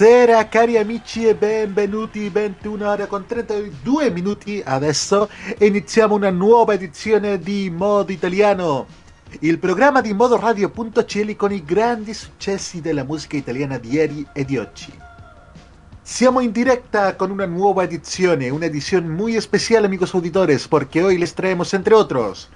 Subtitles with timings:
[0.00, 7.38] Buonasera cari amici e benvenuti, 21 ore con 32 minuti adesso iniziamo una nuova edizione
[7.38, 8.86] di Modo Italiano,
[9.40, 14.56] il programma di modoradio.cl con i grandi successi della musica italiana di ieri e di
[14.56, 14.90] oggi.
[16.00, 21.18] Siamo in diretta con una nuova edizione, una edición muy especial amigos auditores, porque hoy
[21.18, 22.48] les traemos entre otros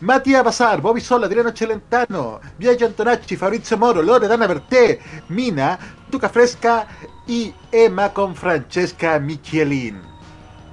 [0.00, 5.78] Mattia Basar, Bobby Sola, Adriano Celentano, Viaggio Antonacci, Fabrizio Moro, Loredana Berté, Mina,
[6.10, 6.86] Tuca Fresca
[7.26, 10.16] y Emma con Francesca Michelin.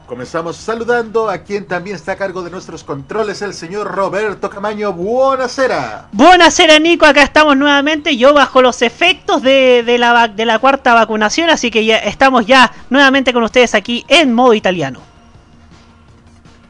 [0.05, 4.91] Comenzamos saludando a quien también está a cargo de nuestros controles, el señor Roberto Camaño.
[4.91, 6.09] Buenasera.
[6.11, 7.05] Buenasera, Nico.
[7.05, 8.17] Acá estamos nuevamente.
[8.17, 12.45] Yo bajo los efectos de, de, la, de la cuarta vacunación, así que ya estamos
[12.45, 15.12] ya nuevamente con ustedes aquí en modo italiano.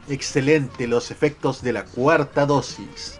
[0.09, 3.19] Excelente los efectos de la cuarta dosis.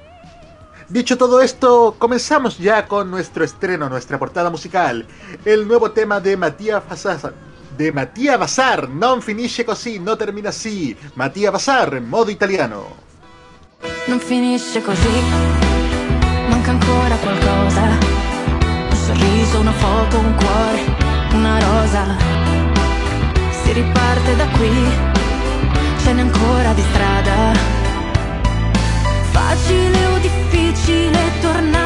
[0.90, 5.08] Dicho todo esto, comenzamos ya con nuestro estreno, nuestra portada musical.
[5.46, 7.34] El nuevo tema de Matías Bazar.
[7.78, 10.96] De Mattia Bazar, non finisce così, no termina así.
[11.16, 12.86] Mattia Bazar, en modo italiano.
[14.06, 15.22] Non finisce così,
[16.50, 17.82] manca ancora qualcosa.
[18.92, 22.18] Un sorriso, una foto, un cuore, una rosa.
[23.64, 25.13] Si riparte da qui
[26.14, 27.54] n'è ancora di strada.
[29.32, 31.83] Facile o difficile tornare,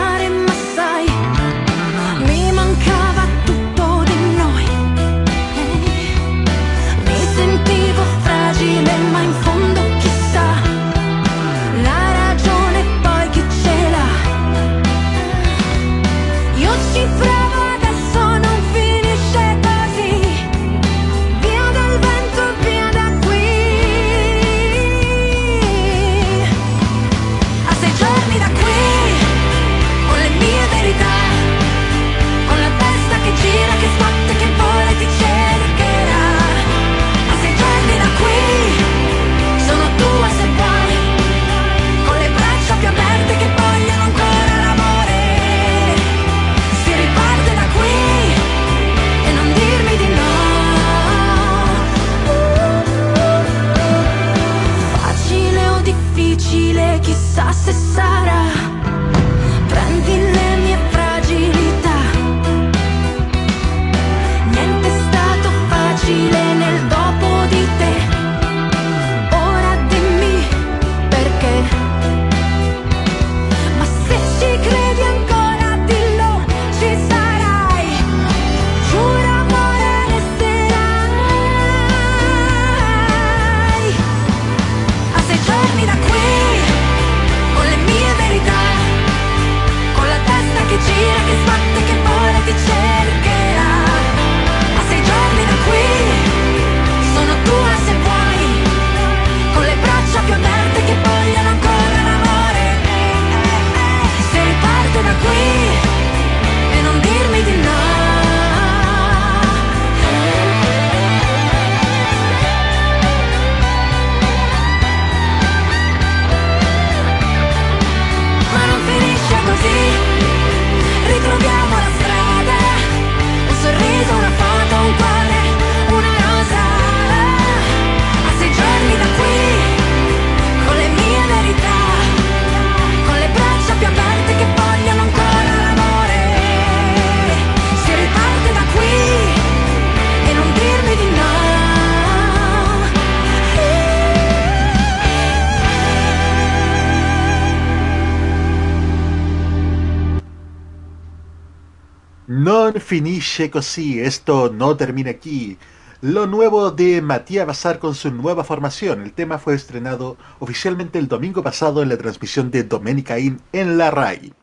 [152.97, 155.55] finisce così, esto no termina aquí.
[156.02, 159.03] Lo nuevo de Matías Bazar con su nueva formación.
[159.03, 163.78] El tema fue estrenado oficialmente el domingo pasado en la transmisión de Domenica In en
[163.78, 164.34] la RAI.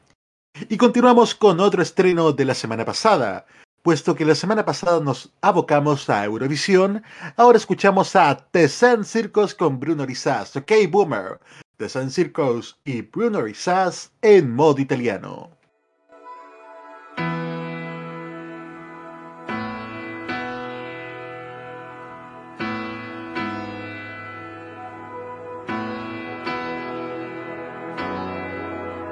[0.69, 3.45] Y continuamos con otro estreno de la semana pasada.
[3.83, 7.03] Puesto que la semana pasada nos abocamos a Eurovisión,
[7.37, 10.55] ahora escuchamos a The Sun Circus con Bruno Rizas.
[10.55, 11.41] Ok, Boomer.
[11.79, 15.51] The Sun Circus y Bruno Rizas en modo italiano.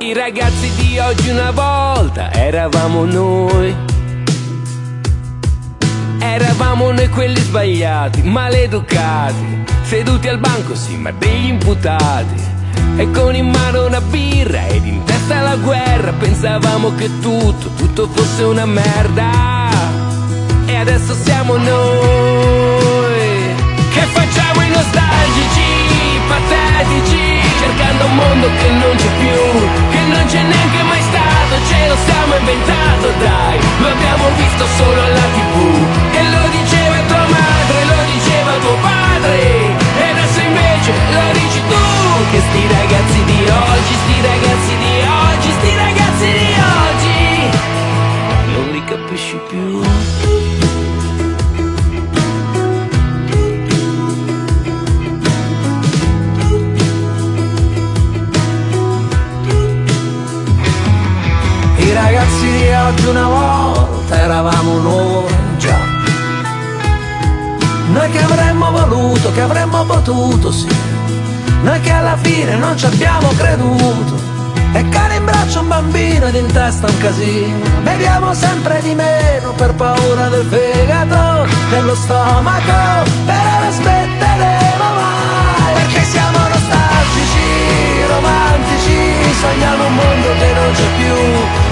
[0.02, 3.72] I ragazzi di oggi una volta eravamo noi.
[6.19, 12.34] Eravamo noi quelli sbagliati, maleducati, seduti al banco, sì, ma degli imputati.
[12.96, 18.08] E con in mano una birra ed in testa la guerra, pensavamo che tutto, tutto
[18.08, 19.70] fosse una merda.
[20.66, 23.54] E adesso siamo noi,
[23.93, 25.62] che facciamo i nostalgici,
[26.26, 27.32] patetici
[27.62, 32.34] cercando un mondo che non c'è più, non c'è neanche mai stato, ce lo siamo
[32.37, 35.54] inventato, dai, lo abbiamo visto solo alla tv,
[36.12, 39.37] e lo diceva tua madre, lo diceva tuo padre,
[39.99, 41.82] e adesso invece lo dici tu,
[42.31, 46.50] che sti ragazzi di oggi, sti ragazzi di oggi, sti ragazzi di
[46.81, 47.20] oggi,
[48.54, 50.62] non li capisci più.
[61.93, 65.79] Ragazzi di oggi una volta eravamo noi già.
[67.93, 70.67] Noi che avremmo voluto, che avremmo potuto, sì.
[71.62, 74.31] Noi che alla fine non ci abbiamo creduto.
[74.73, 77.59] E cane in braccio un bambino ed in testa un casino.
[77.83, 83.62] Beviamo sempre di meno per paura del fegato, dello stomaco, però
[89.43, 91.17] sogniamo un mondo che non c'è più.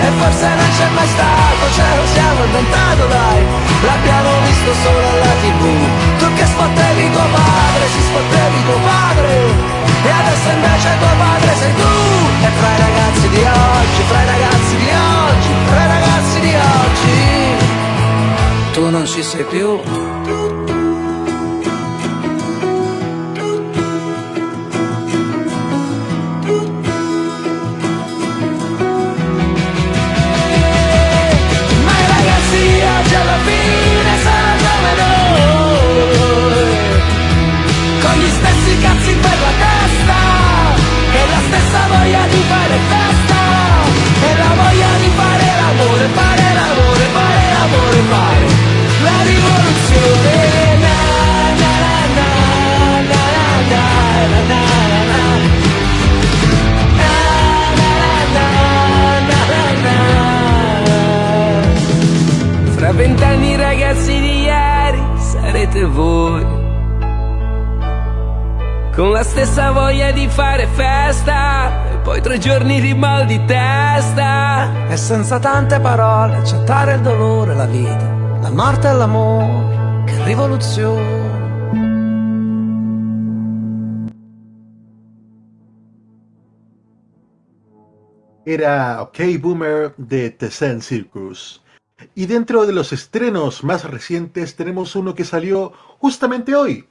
[0.05, 3.41] E forse non c'è mai stato, ce lo siamo inventato dai.
[3.89, 5.63] L'abbiamo visto solo alla tv
[6.19, 9.31] Tu che spottevi tuo padre, si spottevi tuo padre.
[10.09, 11.93] E adesso invece tuo padre sei tu.
[12.47, 16.55] E fra i ragazzi di oggi, fra i ragazzi di oggi, fra i ragazzi di
[16.79, 17.19] oggi
[18.73, 19.79] Tu non ci sei più
[33.51, 34.15] fine
[34.65, 35.41] come noi.
[38.03, 40.19] Con gli stessi cazzi per la testa
[41.13, 43.41] E la stessa voglia di fare festa
[44.29, 48.47] E la voglia di fare l'amore, fare l'amore, fare l'amore, fare
[49.03, 49.50] La rivoluzione
[69.01, 74.89] Con la stessa voglia di fare festa E poi tre giorni di mal di testa
[74.91, 81.29] E senza tante parole accettare il dolore, la vita, la morte e l'amore, che rivoluzione.
[88.45, 91.63] Era OK Boomer de Tessen Circus.
[92.13, 96.90] Y dentro de los estrenos más recientes tenemos uno que salió justamente hoy.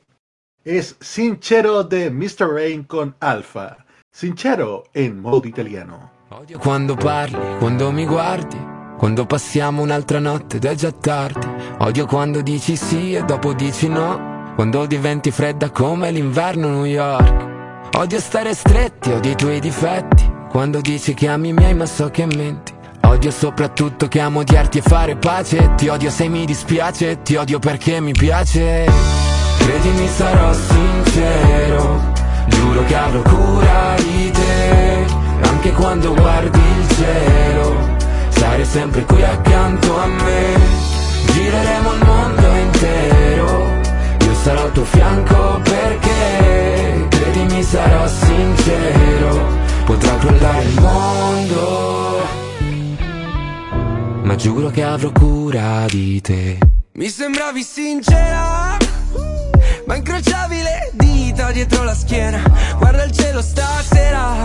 [0.72, 2.48] Es Sincero de Mr.
[2.48, 3.78] Rain con Alpha.
[4.12, 6.12] Sincero en modo italiano.
[6.30, 8.56] Odio quando parli, quando mi guardi,
[8.96, 11.48] quando passiamo un'altra notte ed è già tardi.
[11.80, 17.96] Odio quando dici sì e dopo dici no, quando diventi fredda come l'inverno New York.
[17.98, 22.12] Odio stare stretti, odio i tuoi difetti, quando dici che ami i miei ma so
[22.12, 22.74] che menti.
[23.06, 27.58] Odio soprattutto che amo odiarti e fare pace, ti odio se mi dispiace, ti odio
[27.58, 29.39] perché mi piace.
[29.60, 32.14] Credimi sarò sincero,
[32.48, 35.06] giuro che avrò cura di te,
[35.42, 37.76] anche quando guardi il cielo,
[38.30, 40.58] sarai sempre qui accanto a me,
[41.32, 43.68] gireremo il mondo intero,
[44.26, 49.48] io sarò al tuo fianco perché, credimi sarò sincero,
[49.86, 52.28] potrà crollare il mondo,
[54.24, 56.58] ma giuro che avrò cura di te.
[56.94, 58.78] Mi sembravi sincera
[59.90, 62.40] Ma incrociavi le dita dietro la schiena.
[62.78, 64.36] Guarda il cielo stasera.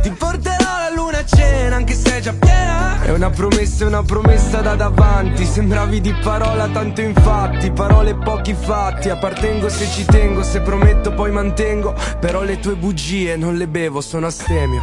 [0.00, 3.02] Ti porterò la luna a cena anche se è già piena.
[3.02, 5.44] È una promessa, una promessa da davanti.
[5.44, 7.72] Sembravi di parola tanto infatti.
[7.72, 9.08] Parole pochi fatti.
[9.08, 11.96] Appartengo se ci tengo Se prometto poi mantengo.
[12.20, 14.80] Però le tue bugie non le bevo, sono astemio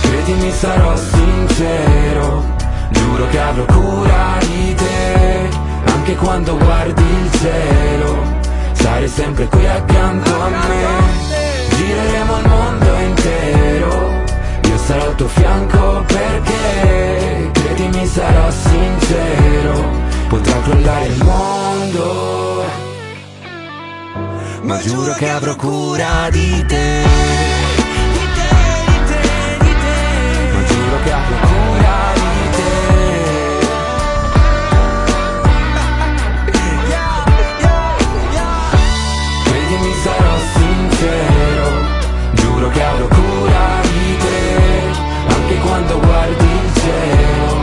[0.00, 2.42] Credimi sarò sincero.
[2.88, 5.25] Giuro che avrò cura di te
[6.08, 8.22] Anche quando guardi il cielo
[8.74, 10.86] Sarai sempre qui accanto a me.
[11.76, 14.24] Gireremo il mondo intero
[14.86, 19.90] sarò al tuo fianco perché credimi sarò sincero
[20.28, 22.64] potrà crollare il mondo.
[24.62, 27.55] Ma giuro che avrò cura di te
[40.96, 41.68] sincero
[42.32, 47.56] giuro che avrò cura di te anche quando guardi il cielo.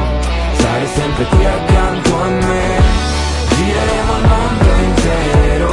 [0.58, 2.82] Sarai sempre qui accanto a me.
[3.56, 5.70] Gireremo il mondo intero.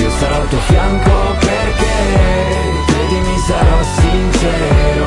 [0.00, 1.94] Io sarò al tuo fianco perché
[2.86, 5.06] Credimi sarò sincero.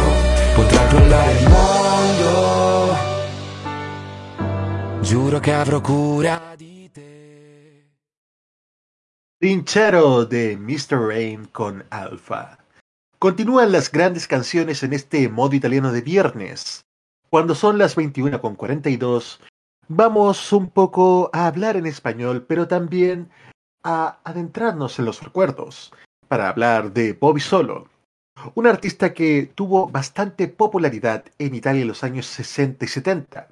[0.56, 2.98] Potrà crollare il mondo.
[5.02, 6.69] Giuro che avrò cura di te
[9.42, 11.08] Sincero de Mr.
[11.08, 12.60] Rain con Alpha.
[13.20, 16.82] Continúan las grandes canciones en este modo italiano de viernes.
[17.30, 19.40] Cuando son las 21 con 42,
[19.88, 23.30] vamos un poco a hablar en español, pero también
[23.82, 25.94] a adentrarnos en los recuerdos,
[26.28, 27.88] para hablar de Bobby Solo,
[28.56, 33.48] un artista que tuvo bastante popularidad en Italia en los años 60 y 70.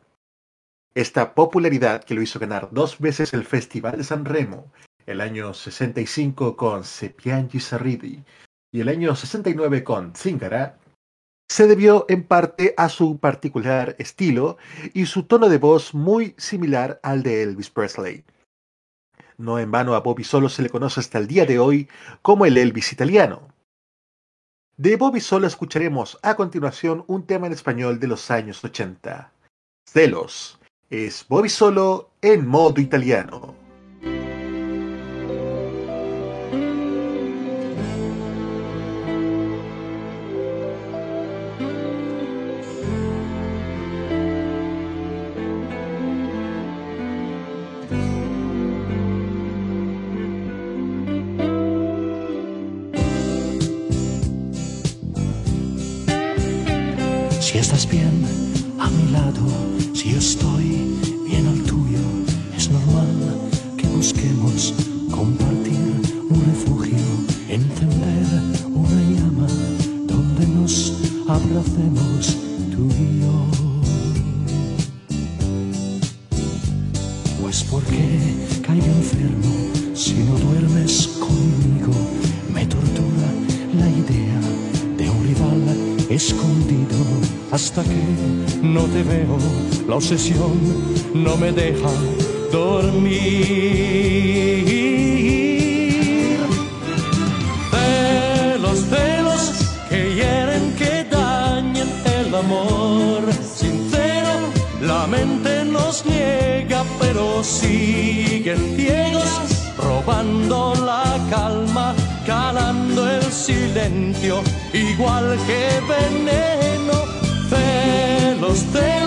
[0.94, 4.70] Esta popularidad que lo hizo ganar dos veces el Festival de San Remo,
[5.08, 8.24] el año 65 con Se piangi Sarridi
[8.72, 10.78] y el año 69 con Zingara,
[11.50, 14.58] se debió en parte a su particular estilo
[14.94, 18.26] y su tono de voz muy similar al de Elvis Presley.
[19.38, 21.88] No en vano a Bobby Solo se le conoce hasta el día de hoy
[22.22, 23.48] como el Elvis italiano.
[24.76, 29.32] De Bobby Solo escucharemos a continuación un tema en español de los años 80.
[29.88, 30.60] Celos.
[30.90, 33.67] Es Bobby Solo en modo italiano.
[90.08, 90.58] Obsesión
[91.14, 91.90] no me deja
[92.50, 93.10] dormir.
[97.72, 99.52] Celos, celos
[99.90, 103.22] que hieren, que dañen el amor.
[103.54, 104.34] Sincero,
[104.82, 109.28] la mente nos niega, pero siguen ciegos,
[109.78, 111.94] robando la calma,
[112.26, 116.94] calando el silencio, igual que veneno.
[117.50, 119.07] Celos, celos,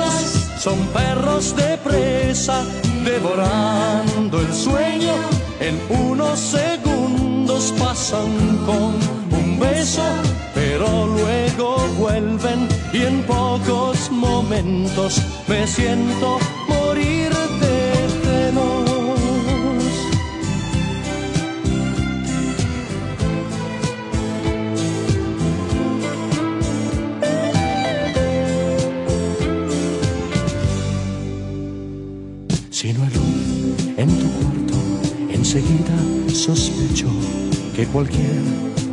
[0.60, 2.66] son perros de presa,
[3.02, 5.14] devorando el sueño.
[5.58, 8.92] En unos segundos pasan con
[9.40, 10.02] un beso,
[10.54, 16.38] pero luego vuelven y en pocos momentos me siento
[16.68, 17.30] morir
[36.40, 37.08] sospecho
[37.76, 38.42] que cualquier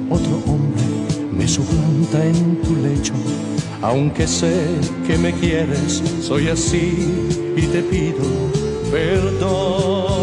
[0.10, 0.84] otro hombre
[1.32, 3.14] me suplanta en tu lecho.
[3.82, 4.66] Aunque sé
[5.06, 6.94] que me quieres, soy así
[7.56, 8.26] y te pido
[8.92, 10.17] perdón.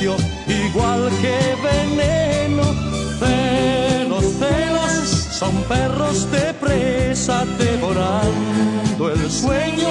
[0.00, 2.62] Igual que veneno.
[3.18, 9.88] Celos, celos Son perros de presa devorando el sueño.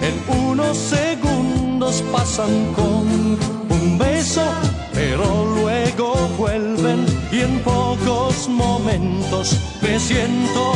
[0.00, 0.14] En
[0.50, 3.38] unos segundos pasan con
[3.70, 4.44] un beso,
[4.92, 5.24] pero
[5.56, 10.72] luego vuelven y en pocos momentos me siento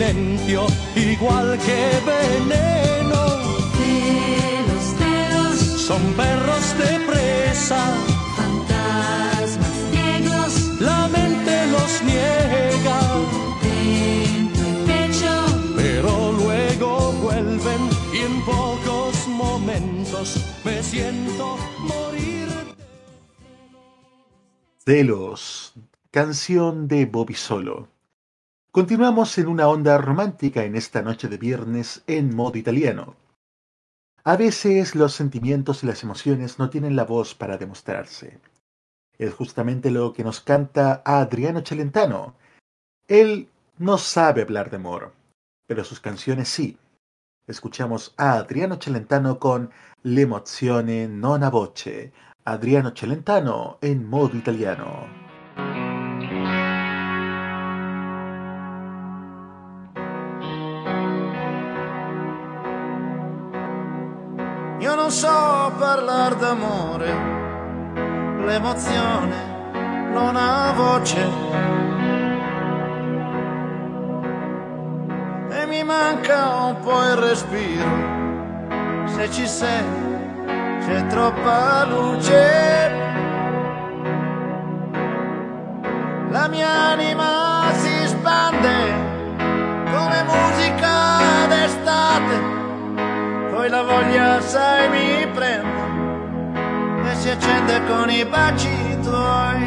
[0.00, 0.66] silencio,
[0.96, 3.22] igual que veneno.
[3.76, 7.94] Celos, celos, Son perros de presa,
[8.36, 10.80] fantasmas ciegos.
[10.80, 13.00] la mente los niega,
[13.62, 15.34] Dentro el pecho,
[15.76, 17.82] pero luego vuelven
[18.14, 22.48] y en pocos momentos me siento morir.
[24.86, 25.74] Celos,
[26.10, 27.99] canción de Bobby Solo.
[28.72, 33.16] Continuamos en una onda romántica en esta noche de viernes en modo italiano.
[34.22, 38.38] A veces los sentimientos y las emociones no tienen la voz para demostrarse.
[39.18, 42.36] Es justamente lo que nos canta Adriano Celentano.
[43.08, 43.48] Él
[43.78, 45.14] no sabe hablar de amor,
[45.66, 46.78] pero sus canciones sí.
[47.48, 49.68] Escuchamos a Adriano Celentano con
[50.04, 52.12] L'emozione non a voce.
[52.44, 55.29] Adriano Celentano en modo italiano.
[65.10, 67.12] Non so parlare d'amore,
[68.46, 69.34] l'emozione
[70.12, 71.28] non ha voce.
[75.50, 77.88] E mi manca un po' il respiro,
[79.06, 79.84] se ci sei
[80.78, 82.98] c'è troppa luce.
[86.30, 87.29] La mia anima
[93.60, 99.64] poi la voglia sai mi prende e si accende con i baci tuoi.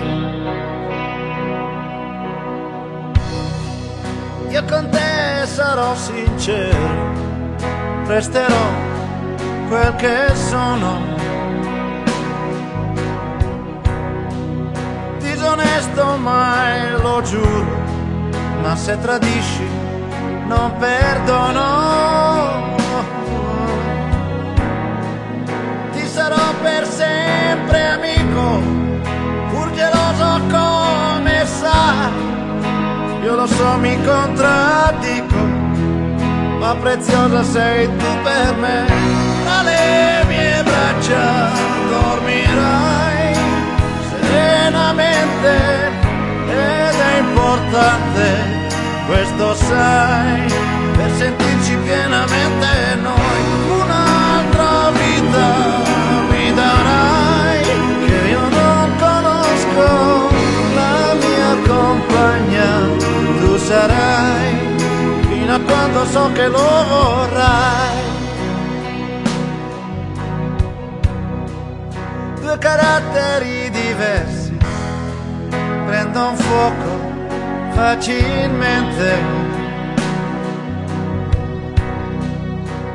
[4.50, 7.14] Io con te sarò sincero,
[8.08, 8.66] resterò
[9.68, 10.92] quel che sono.
[15.20, 17.78] Disonesto mai lo giuro,
[18.64, 19.68] ma se tradisci
[20.48, 22.23] non perdono.
[26.13, 28.62] Sarò per sempre amico,
[29.49, 32.12] pur geloso come sai.
[33.23, 35.41] Io lo so, mi contraddico,
[36.60, 38.86] ma preziosa sei tu per me.
[39.43, 41.49] Tra le mie braccia
[41.89, 43.34] dormirai
[44.21, 45.52] serenamente
[46.47, 48.23] ed è importante,
[49.08, 50.45] questo sai,
[50.95, 53.23] per sentirci pienamente noi.
[62.24, 62.88] Compagna
[63.42, 64.56] tu sarai,
[65.28, 68.02] fino a quando so che lo vorrai.
[72.40, 74.58] Due caratteri diversi
[75.86, 77.12] prendono fuoco
[77.72, 79.42] facilmente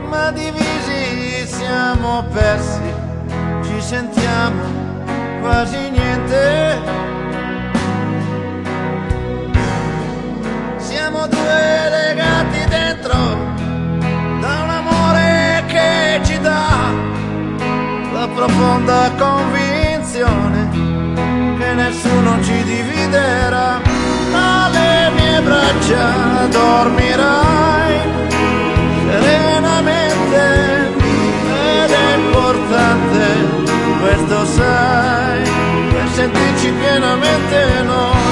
[0.08, 2.80] ma divisi siamo persi,
[3.62, 4.62] ci sentiamo
[5.40, 7.17] quasi niente.
[11.18, 13.16] Siamo due legati dentro
[14.38, 16.92] da un amore che ci dà
[18.12, 20.68] la profonda convinzione
[21.58, 23.80] che nessuno ci dividerà.
[24.30, 28.00] Tra le mie braccia dormirai
[29.10, 30.92] serenamente
[31.82, 33.24] ed è importante,
[34.00, 35.42] questo sai,
[35.90, 38.27] per sentirci pienamente noi,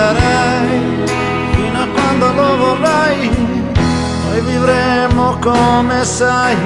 [0.00, 1.04] tu sarai,
[1.52, 3.30] fino a quando lo vorrai,
[4.24, 6.56] noi vivremo come sai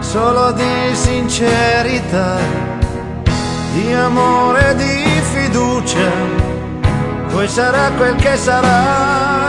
[0.00, 2.36] solo di sincerità,
[3.72, 6.10] di amore, di fiducia,
[7.32, 9.45] poi sarà quel che sarà.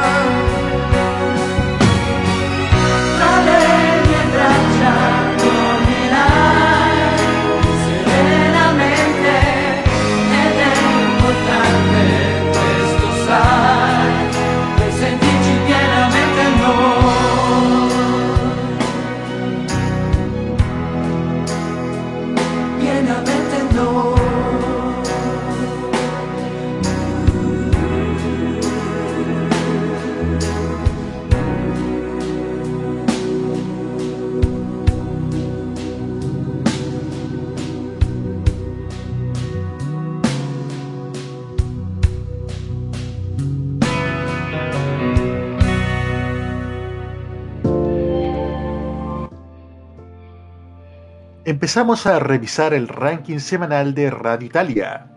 [51.47, 55.09] Empezamos a revisar el ranking semanal de Radio Italia.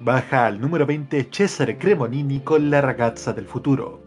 [0.00, 4.02] Baja al número 20 Cesare Cremonini con La ragazza del futuro.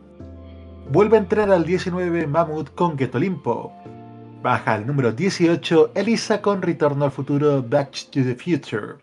[0.92, 3.72] Vuelve a entrar al 19 Mammoth con Get Olimpo.
[4.44, 8.98] Baja al número 18 Elisa con Retorno al futuro Back to the Future.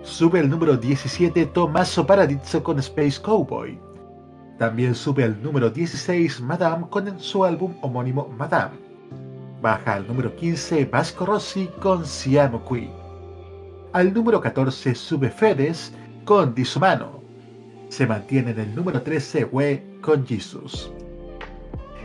[0.00, 3.78] Sube al número 17 Tommaso Paradiso con Space Cowboy.
[4.58, 8.89] También sube al número 16 Madame con su álbum homónimo Madame.
[9.60, 12.90] Baja al número 15 Vasco Rossi con Siamo Qui.
[13.92, 15.92] Al número 14 sube Fedes
[16.24, 17.22] con Disumano.
[17.90, 20.90] Se mantiene en el número 13 We con Jesus.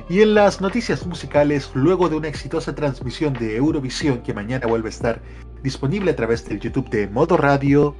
[0.09, 4.89] Y en las noticias musicales, luego de una exitosa transmisión de Eurovisión que mañana vuelve
[4.89, 5.21] a estar
[5.63, 7.95] disponible a través del YouTube de Modo Radio,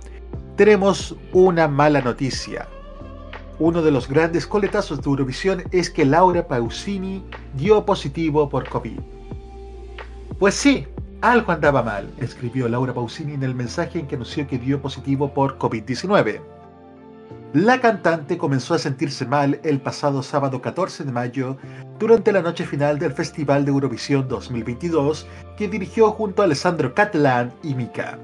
[0.57, 2.67] tenemos una mala noticia.
[3.59, 7.23] Uno de los grandes coletazos de Eurovisión es que Laura Pausini
[7.55, 9.14] dio positivo por COVID.
[10.39, 10.85] Pues sí,
[11.21, 15.33] algo andaba mal, escribió Laura Pausini en el mensaje en que anunció que dio positivo
[15.33, 16.41] por COVID-19.
[17.53, 21.55] La cantante comenzó a sentirse mal el pasado sábado 14 de mayo
[21.99, 25.25] durante la noche final del Festival de Eurovisión 2022
[25.57, 28.19] que dirigió junto a Alessandro Catalán y Mika.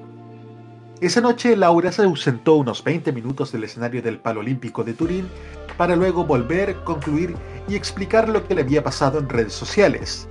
[1.00, 5.30] Esa noche Laura se ausentó unos 20 minutos del escenario del Palo Olímpico de Turín
[5.78, 7.36] para luego volver, concluir
[7.70, 10.28] y explicar lo que le había pasado en redes sociales.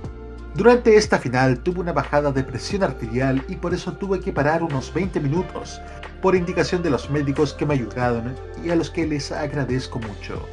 [0.53, 4.63] Durante esta final tuvo una bajada de presión arterial y por eso tuve que parar
[4.63, 5.81] unos 20 minutos,
[6.21, 10.45] por indicación de los médicos que me ayudaron y a los que les agradezco mucho.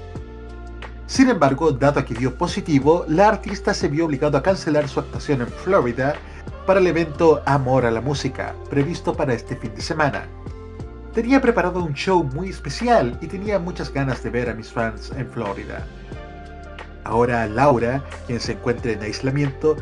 [1.07, 5.41] Sin embargo, dado que dio positivo, la artista se vio obligado a cancelar su actuación
[5.41, 6.15] en Florida
[6.65, 10.29] para el evento Amor a la Música, previsto para este fin de semana.
[11.13, 15.11] Tenía preparado un show muy especial y tenía muchas ganas de ver a mis fans
[15.17, 15.85] en Florida.
[17.09, 19.77] Ahora Laura, quien se encuentra en aislamiento,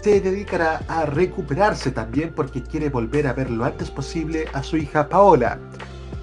[0.00, 4.76] se dedicará a recuperarse también porque quiere volver a ver lo antes posible a su
[4.76, 5.58] hija Paola,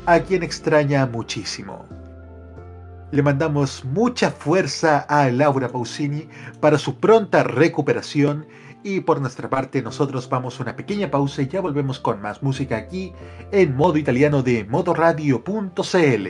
[0.05, 1.85] a quien extraña muchísimo.
[3.11, 6.29] Le mandamos mucha fuerza a Laura Pausini
[6.61, 8.47] para su pronta recuperación
[8.81, 12.41] y por nuestra parte nosotros vamos a una pequeña pausa y ya volvemos con más
[12.41, 13.11] música aquí
[13.51, 16.29] en modo italiano de modoradio.cl.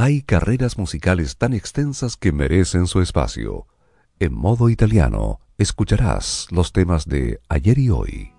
[0.00, 3.66] Hay carreras musicales tan extensas que merecen su espacio.
[4.20, 8.32] En modo italiano, escucharás los temas de ayer y hoy.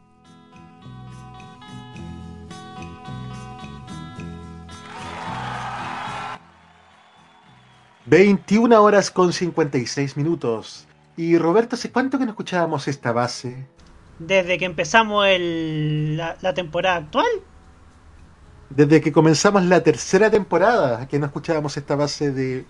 [8.10, 10.88] ...21 horas con 56 minutos.
[11.17, 13.67] Y Roberto, ¿hace cuánto que no escuchábamos esta base?
[14.17, 17.28] Desde que empezamos el, la, la temporada actual.
[18.69, 22.65] Desde que comenzamos la tercera temporada, que no escuchábamos esta base de...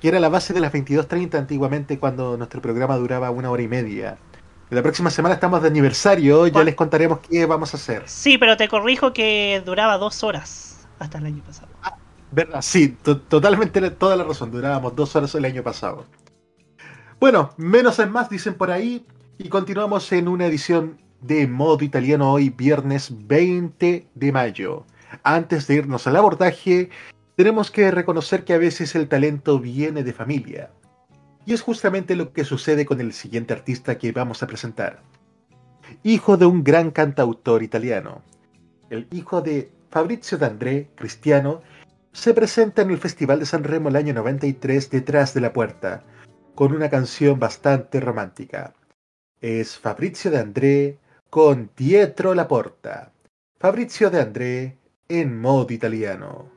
[0.00, 3.68] Que era la base de las 22.30 antiguamente cuando nuestro programa duraba una hora y
[3.68, 4.18] media.
[4.68, 8.02] La próxima semana estamos de aniversario, ya les contaremos qué vamos a hacer.
[8.06, 11.68] Sí, pero te corrijo que duraba dos horas hasta el año pasado.
[12.32, 12.60] ¿Verdad?
[12.62, 14.50] Sí, to- totalmente toda la razón.
[14.50, 16.04] Durábamos dos horas el año pasado.
[17.20, 19.06] Bueno, menos es más, dicen por ahí.
[19.38, 24.84] Y continuamos en una edición de modo italiano hoy, viernes 20 de mayo.
[25.22, 26.90] Antes de irnos al abordaje,
[27.36, 30.70] tenemos que reconocer que a veces el talento viene de familia.
[31.44, 35.02] Y es justamente lo que sucede con el siguiente artista que vamos a presentar.
[36.02, 38.22] Hijo de un gran cantautor italiano.
[38.90, 41.62] El hijo de Fabrizio D'André, cristiano,
[42.12, 46.02] se presenta en el Festival de San Remo el año 93 detrás de la puerta,
[46.54, 48.74] con una canción bastante romántica.
[49.40, 50.98] Es Fabrizio De André
[51.28, 53.12] con Dietro la Porta.
[53.58, 56.50] Fabrizio De André en modo italiano.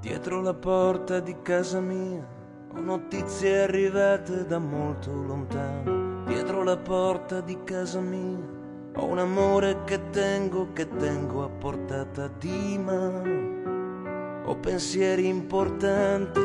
[0.00, 2.24] Dietro la porta di casa mia
[2.72, 6.24] ho notizie arrivate da molto lontano.
[6.26, 8.53] Dietro la porta di casa mia
[8.96, 14.42] ho un amore che tengo, che tengo a portata di mano.
[14.46, 16.40] Ho pensieri importanti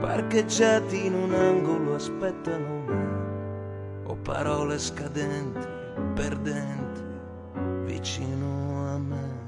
[0.00, 4.04] parcheggiati in un angolo aspettano me.
[4.04, 5.66] Ho parole scadenti,
[6.14, 7.00] perdenti,
[7.84, 9.44] vicino a me.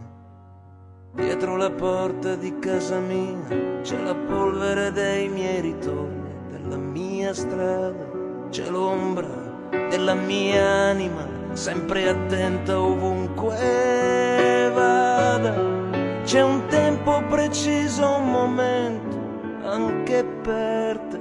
[1.15, 8.07] Dietro la porta di casa mia c'è la polvere dei miei ritorni, della mia strada,
[8.51, 11.27] c'è l'ombra della mia anima,
[11.59, 16.23] sempre attenta ovunque vada.
[16.23, 19.19] C'è un tempo preciso, un momento
[19.65, 21.21] anche per te.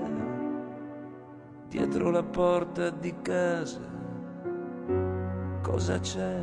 [1.69, 3.95] Dietro la porta di casa
[5.63, 6.39] cosa c'è?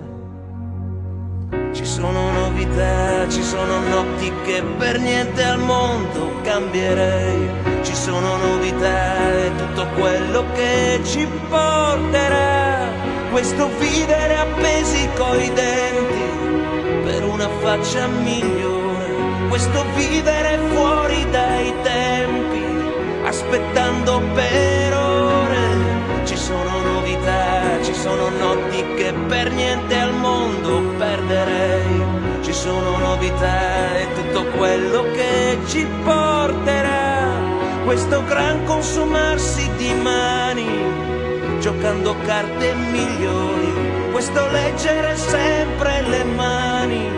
[1.72, 7.48] Ci sono novità, ci sono notti che per niente al mondo cambierei.
[7.82, 12.63] Ci sono novità e tutto quello che ci porterà.
[13.34, 16.22] Questo vivere appesi coi denti
[17.02, 19.48] per una faccia migliore.
[19.48, 22.62] Questo vivere fuori dai tempi,
[23.24, 26.22] aspettando per ore.
[26.22, 32.04] Ci sono novità, ci sono notti che per niente al mondo perderei.
[32.40, 37.32] Ci sono novità e tutto quello che ci porterà.
[37.84, 41.13] Questo gran consumarsi di mani,
[41.64, 44.12] giocando carte migliori.
[44.12, 47.08] Questo leggere sempre le mani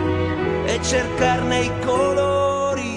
[0.65, 2.95] e cercarne i colori.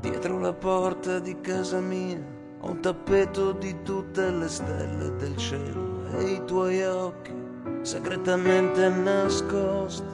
[0.00, 2.18] Dietro la porta di casa mia
[2.60, 7.41] ho un tappeto di tutte le stelle del cielo e i tuoi occhi
[7.82, 10.04] segretamente nascosti,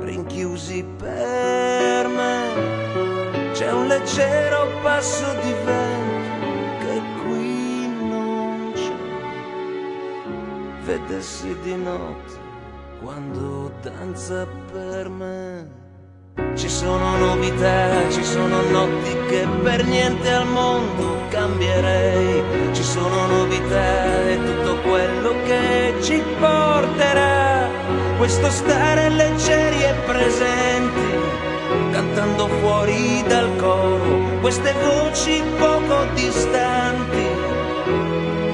[0.00, 3.52] rinchiusi per me.
[3.52, 8.94] C'è un leggero passo di vento che qui non c'è.
[10.84, 12.36] Vedessi di notte
[13.00, 15.87] quando danza per me.
[16.54, 22.42] Ci sono novità, ci sono notti che per niente al mondo cambierei.
[22.72, 27.68] Ci sono novità e tutto quello che ci porterà.
[28.18, 31.08] Questo stare leggeri e presenti,
[31.92, 34.38] cantando fuori dal coro.
[34.40, 37.26] Queste voci poco distanti,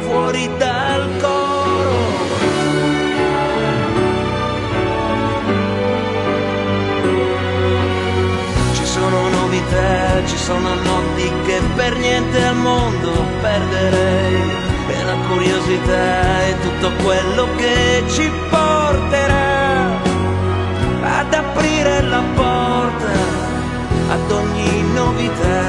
[0.00, 2.33] fuori dal coro.
[9.74, 13.10] Novità, ci sono notti che per niente al mondo
[13.40, 14.62] perderei.
[14.86, 20.02] E la curiosità è tutto quello che ci porterà
[21.02, 23.12] ad aprire la porta
[24.10, 25.62] ad ogni novità,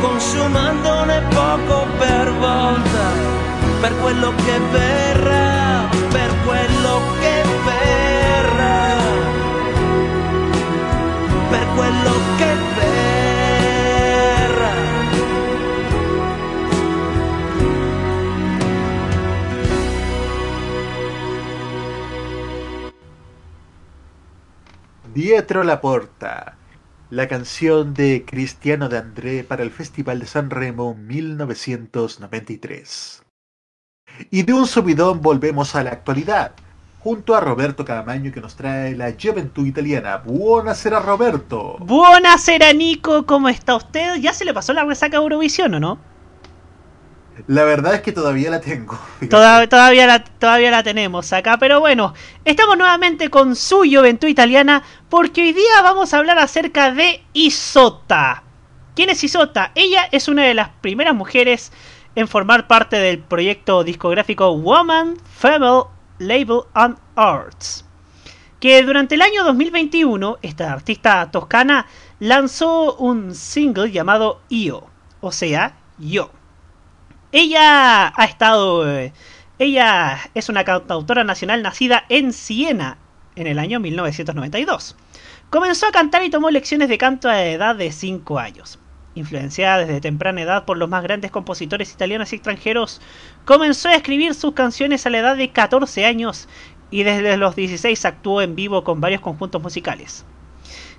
[0.00, 3.30] consumandone poco per volta.
[3.80, 8.96] per quello che verrà, per quello che verrà,
[11.50, 12.71] per quello che verrà.
[25.14, 26.56] Dietro la Porta,
[27.10, 33.22] la canción de Cristiano de André para el Festival de San Remo 1993.
[34.30, 36.52] Y de un subidón volvemos a la actualidad,
[37.00, 40.16] junto a Roberto Cadamaño que nos trae la Juventud Italiana.
[40.16, 41.76] Buonasera Roberto.
[41.80, 44.16] Buonasera Nico, ¿cómo está usted?
[44.16, 46.11] ¿Ya se le pasó la resaca a Eurovisión o no?
[47.46, 48.98] La verdad es que todavía la tengo.
[49.30, 52.14] Toda- todavía, la, todavía la tenemos acá, pero bueno,
[52.44, 58.42] estamos nuevamente con su Juventud Italiana porque hoy día vamos a hablar acerca de Isota.
[58.94, 59.72] ¿Quién es Isota?
[59.74, 61.72] Ella es una de las primeras mujeres
[62.14, 65.84] en formar parte del proyecto discográfico Woman, Female,
[66.18, 67.86] Label and Arts.
[68.60, 71.86] Que durante el año 2021, esta artista toscana
[72.20, 74.86] lanzó un single llamado Io,
[75.20, 76.30] o sea, Yo.
[77.32, 78.86] Ella ha estado.
[78.94, 79.12] eh,
[79.58, 82.98] ella es una cantautora nacional nacida en Siena
[83.36, 84.96] en el año 1992.
[85.48, 88.78] Comenzó a cantar y tomó lecciones de canto a la edad de 5 años.
[89.14, 93.00] Influenciada desde temprana edad por los más grandes compositores italianos y extranjeros,
[93.46, 96.48] comenzó a escribir sus canciones a la edad de 14 años
[96.90, 100.26] y desde los 16 actuó en vivo con varios conjuntos musicales.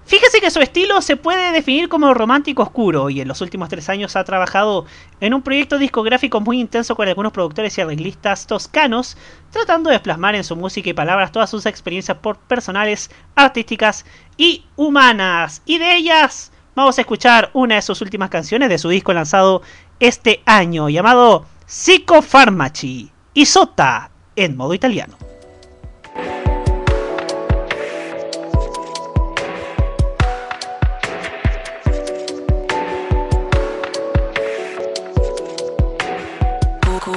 [0.06, 3.88] Fíjese que su estilo se puede definir como romántico oscuro y en los últimos tres
[3.88, 4.86] años ha trabajado
[5.22, 9.18] en un proyecto discográfico muy intenso con algunos productores y arreglistas toscanos,
[9.50, 14.66] tratando de plasmar en su música y palabras todas sus experiencias por personales, artísticas y
[14.76, 15.62] humanas.
[15.66, 19.62] Y de ellas vamos a escuchar una de sus últimas canciones de su disco lanzado
[20.02, 25.16] este año, llamado Psicofarmaci, Isota, en modo italiano.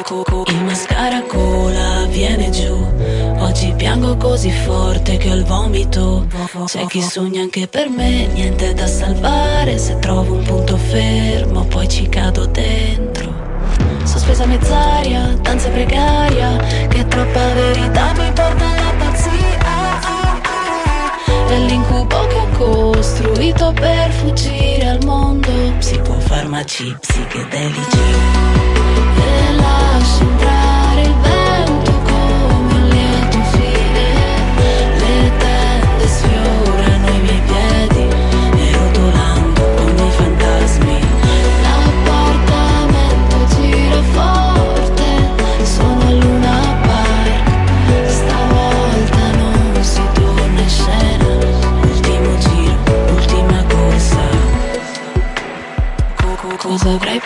[0.08, 2.86] Il mascaracola viene giù.
[3.38, 6.28] Oggi piango così forte che ho il vomito.
[6.64, 9.76] C'è chi sogna anche per me, niente da salvare.
[9.78, 13.34] Se trovo un punto fermo, poi ci cado dentro.
[14.04, 15.95] Sospesa mezz'aria, danza precaria.
[26.64, 27.98] Psicofarmaci, psichedelici.
[29.18, 31.35] E lascio entrare il vento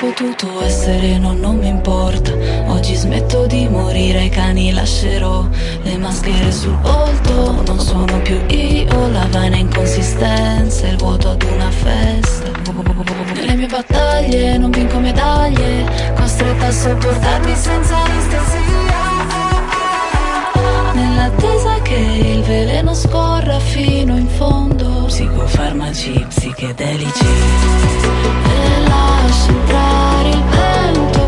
[0.01, 1.19] potuto essere?
[1.19, 2.33] No, non mi importa.
[2.69, 5.47] Oggi smetto di morire, ai cani lascerò
[5.83, 7.63] le maschere sul volto.
[7.67, 12.49] Non sono più io, la vana inconsistenza, il vuoto ad una festa.
[13.35, 15.85] Nelle mie battaglie non vinco medaglie,
[16.17, 18.99] costretta a sopportarmi senza anestesia.
[20.95, 21.60] Nell'attesa
[21.91, 25.05] che il veleno scorra fino in fondo.
[25.07, 27.25] Psicofarmaci, psichedelici.
[27.25, 31.20] E lascio entrare il vento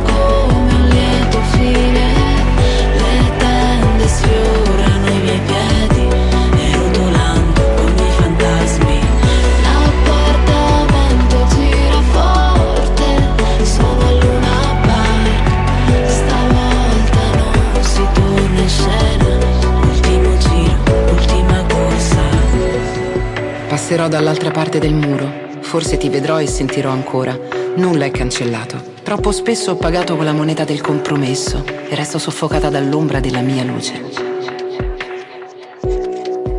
[23.83, 25.29] Passerò dall'altra parte del muro.
[25.61, 27.37] Forse ti vedrò e sentirò ancora.
[27.75, 28.81] Nulla è cancellato.
[29.03, 33.65] Troppo spesso ho pagato con la moneta del compromesso e resto soffocata dall'ombra della mia
[33.65, 34.01] luce.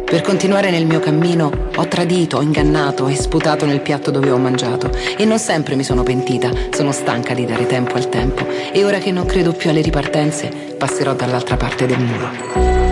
[0.04, 4.38] Per continuare nel mio cammino ho tradito, ho ingannato e sputato nel piatto dove ho
[4.38, 8.84] mangiato e non sempre mi sono pentita, sono stanca di dare tempo al tempo e
[8.84, 12.83] ora che non credo più alle ripartenze passerò dall'altra parte del muro.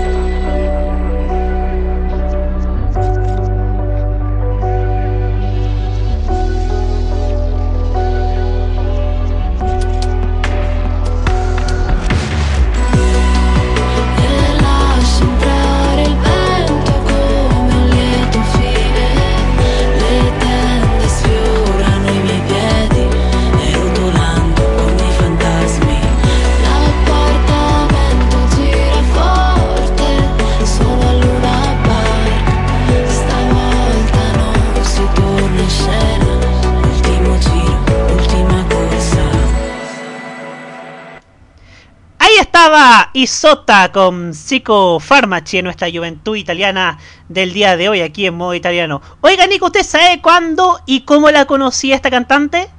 [43.14, 46.98] Isota con Psicofarmaci en nuestra juventud italiana
[47.28, 49.02] del día de hoy aquí en modo italiano.
[49.22, 52.70] Oiga, Nico, ¿usted sabe cuándo y cómo la conocía esta cantante?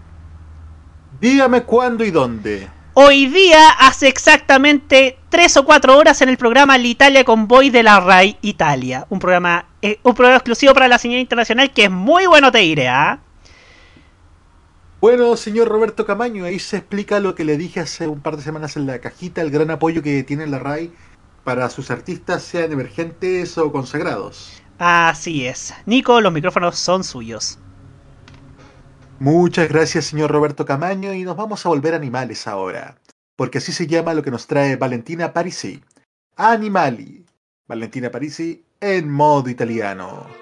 [1.20, 2.68] Dígame cuándo y dónde.
[2.94, 8.00] Hoy día, hace exactamente 3 o 4 horas en el programa L'Italia Convoy de la
[8.00, 9.06] RAI Italia.
[9.08, 12.58] Un programa, eh, un programa exclusivo para la señal internacional que es muy bueno, te
[12.58, 13.18] diré, ¿ah?
[15.02, 18.42] Bueno, señor Roberto Camaño, ahí se explica lo que le dije hace un par de
[18.44, 20.92] semanas en la cajita, el gran apoyo que tiene la RAI
[21.42, 24.62] para sus artistas, sean emergentes o consagrados.
[24.78, 25.74] Así es.
[25.86, 27.58] Nico, los micrófonos son suyos.
[29.18, 32.96] Muchas gracias, señor Roberto Camaño, y nos vamos a volver animales ahora,
[33.34, 35.82] porque así se llama lo que nos trae Valentina Parisi.
[36.36, 37.26] Animali.
[37.66, 40.41] Valentina Parisi en modo italiano.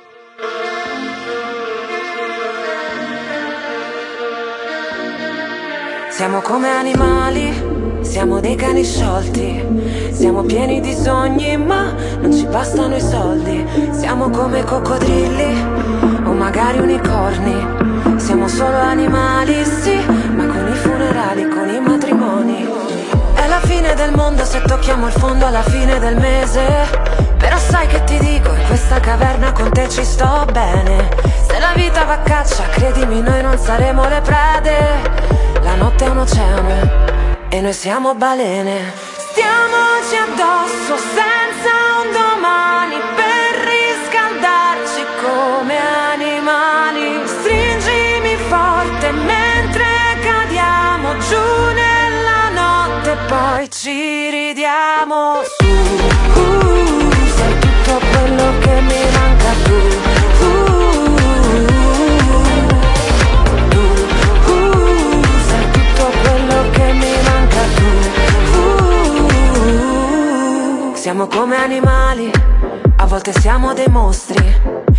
[6.20, 7.50] Siamo come animali,
[8.02, 9.64] siamo dei cani sciolti,
[10.10, 15.62] siamo pieni di sogni ma non ci bastano i soldi, siamo come coccodrilli
[16.24, 19.96] o magari unicorni, siamo solo animali sì,
[20.34, 22.79] ma con i funerali, con i matrimoni.
[23.50, 26.88] La fine del mondo se tocchiamo il fondo alla fine del mese.
[27.36, 31.08] Però sai che ti dico, in questa caverna con te ci sto bene.
[31.48, 35.60] Se la vita va a caccia, credimi, noi non saremo le prede.
[35.62, 38.92] La notte è un oceano e noi siamo balene.
[39.16, 41.89] Stiamoci addosso senza
[53.82, 55.64] ci ridiamo su.
[55.64, 59.78] Uh, sei tutto quello che mi manca tu.
[70.92, 72.30] Siamo come animali,
[72.96, 74.44] a volte siamo dei mostri.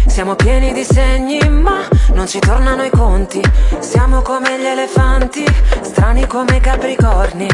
[0.08, 3.42] Siamo pieni di segni, ma non ci tornano i conti.
[3.78, 5.46] Siamo come gli elefanti,
[5.82, 7.48] strani come i capricorni.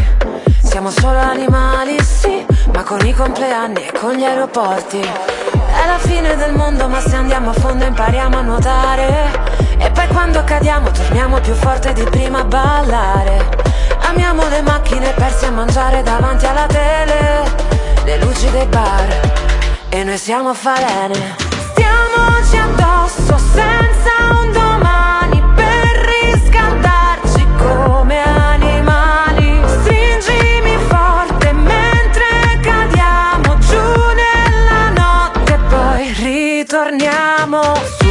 [0.78, 5.00] Siamo solo animali, sì, ma con i compleanni e con gli aeroporti.
[5.00, 9.32] È la fine del mondo, ma se andiamo a fondo impariamo a nuotare.
[9.80, 13.50] E poi quando cadiamo torniamo più forte di prima a ballare.
[14.02, 17.52] Amiamo le macchine perse a mangiare davanti alla tele,
[18.04, 19.32] le luci dei bar.
[19.90, 21.38] E noi siamo falene.
[21.72, 23.97] Stiamoci addosso senza
[37.48, 38.07] amor.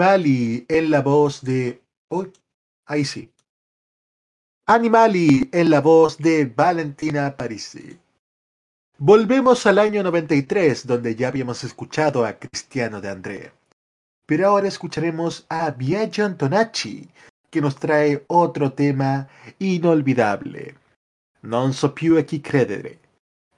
[0.00, 1.82] Animali en la voz de...
[2.86, 3.30] Ahí sí.
[4.66, 7.98] Animali en la voz de Valentina Parisi.
[8.96, 13.52] Volvemos al año 93, donde ya habíamos escuchado a Cristiano de André.
[14.24, 17.10] Pero ahora escucharemos a Biagio Antonacci,
[17.50, 19.28] que nos trae otro tema
[19.58, 20.76] inolvidable.
[21.42, 23.00] Non so più a chi credere.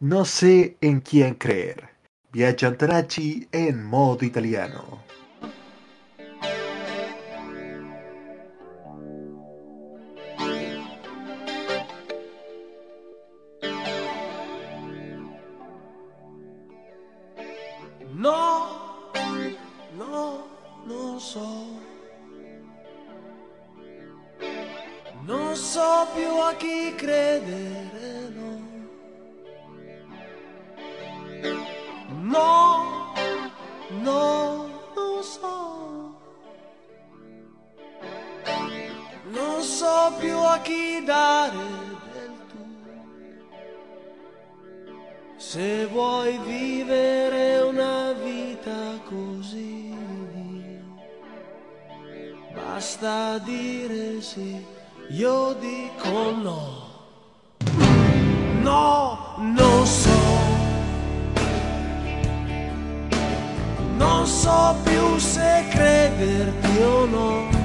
[0.00, 1.88] No sé en quién creer.
[2.32, 5.11] Biagio Antonacci en modo italiano.
[25.72, 28.50] so più a chi credere, no.
[32.34, 33.14] No,
[34.02, 36.20] no, non so.
[39.30, 41.66] Non so più a chi dare
[42.12, 42.66] del tuo.
[45.38, 49.96] Se vuoi vivere una vita così,
[52.52, 54.80] basta dire sì
[55.10, 56.80] io dico no.
[58.62, 60.10] No, non so.
[63.96, 67.61] Non so più se crederti o no.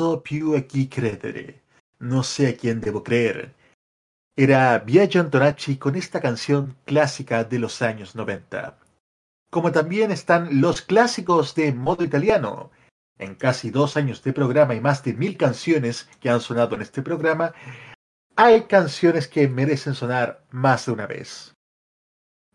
[0.00, 1.60] Non so più a chi credere.
[1.98, 3.52] No sé a quién debo creer.
[4.34, 8.78] Era Biagio Antonacci con esta canción clásica de los años 90.
[9.50, 12.70] Como también están los clásicos de modo italiano.
[13.18, 16.80] En casi dos años de programa y más de mil canciones que han sonado en
[16.80, 17.52] este programa,
[18.36, 21.52] hay canciones que merecen sonar más de una vez.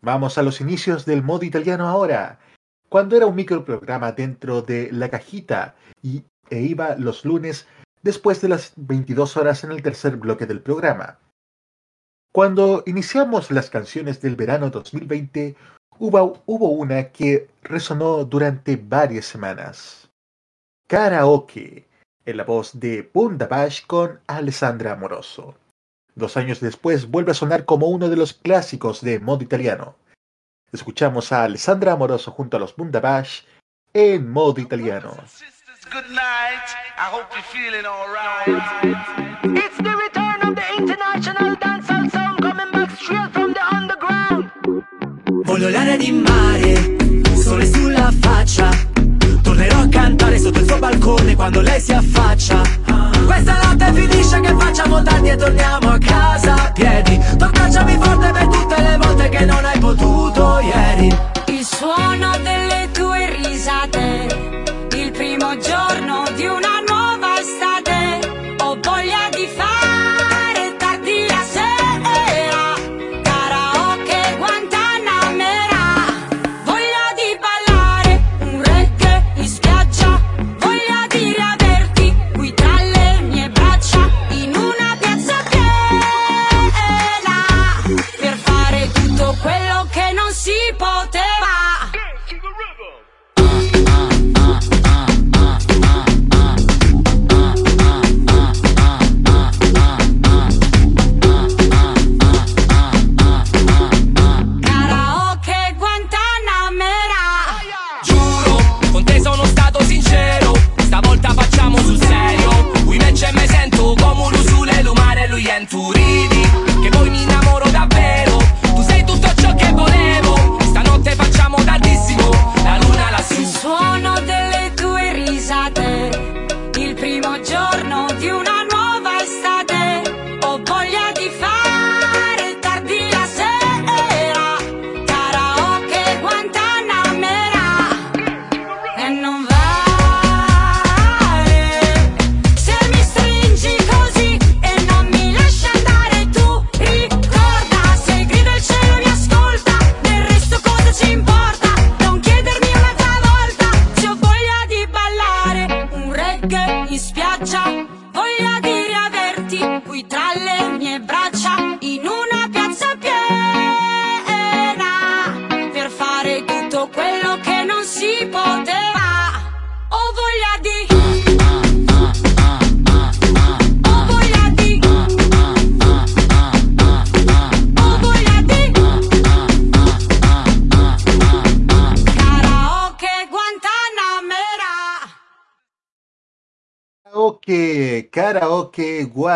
[0.00, 2.40] Vamos a los inicios del modo italiano ahora,
[2.88, 7.66] cuando era un microprograma dentro de La Cajita y, e iba los lunes
[8.02, 11.18] después de las 22 horas en el tercer bloque del programa.
[12.32, 15.56] Cuando iniciamos las canciones del verano 2020,
[15.98, 20.10] hubo, una que resonó durante varias semanas.
[20.86, 21.86] Karaoke,
[22.26, 25.54] en la voz de Bunda Bash con Alessandra Amoroso.
[26.14, 29.96] Dos años después vuelve a sonar como uno de los clásicos de modo italiano.
[30.72, 33.42] Escuchamos a Alessandra Amoroso junto a los Bunda Bash
[33.94, 35.16] en modo italiano.
[35.90, 36.66] Good night.
[36.98, 38.48] I hope you're feeling alright.
[39.56, 44.50] It's the return of the international dancehall sound coming back straight from the underground.
[45.44, 46.96] Voglio l'aria di mare,
[47.36, 48.68] sole sulla faccia.
[49.42, 52.62] Tornerò a cantare sotto il suo balcone quando lei si affaccia.
[53.26, 58.46] Questa notte finisce che facciamo tardi e torniamo a casa a piedi Toccacciami forte per
[58.46, 61.16] tutte le volte che non hai potuto ieri
[61.46, 64.05] Il suono delle tue risate,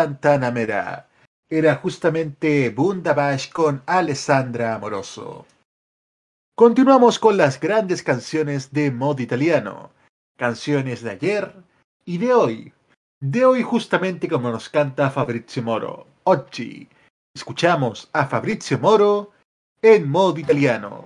[0.01, 1.07] Guantanamera.
[1.47, 5.45] Era justamente Bundabash con Alessandra Amoroso.
[6.55, 9.91] Continuamos con las grandes canciones de modo italiano.
[10.37, 11.53] Canciones de ayer
[12.03, 12.73] y de hoy.
[13.19, 16.07] De hoy justamente como nos canta Fabrizio Moro.
[16.23, 16.89] Oggi.
[17.35, 19.33] Escuchamos a Fabrizio Moro
[19.83, 21.05] en modo italiano.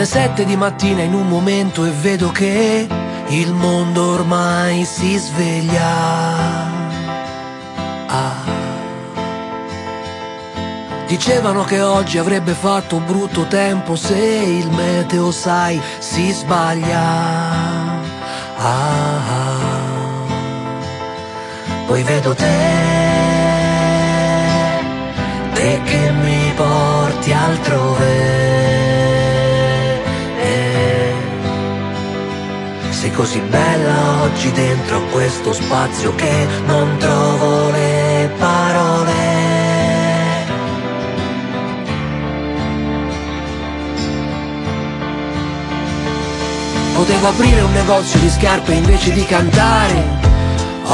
[0.00, 2.88] Le sette di mattina in un momento e vedo che
[3.26, 5.88] il mondo ormai si sveglia.
[8.06, 8.42] Ah.
[11.06, 17.02] Dicevano che oggi avrebbe fatto brutto tempo se il meteo, sai, si sbaglia.
[18.56, 19.18] Ah.
[21.84, 22.58] Poi vedo te,
[25.52, 28.69] te che mi porti altrove.
[33.10, 39.14] Sei così bella oggi dentro questo spazio che non trovo le parole.
[46.94, 50.04] Potevo aprire un negozio di scarpe invece di cantare.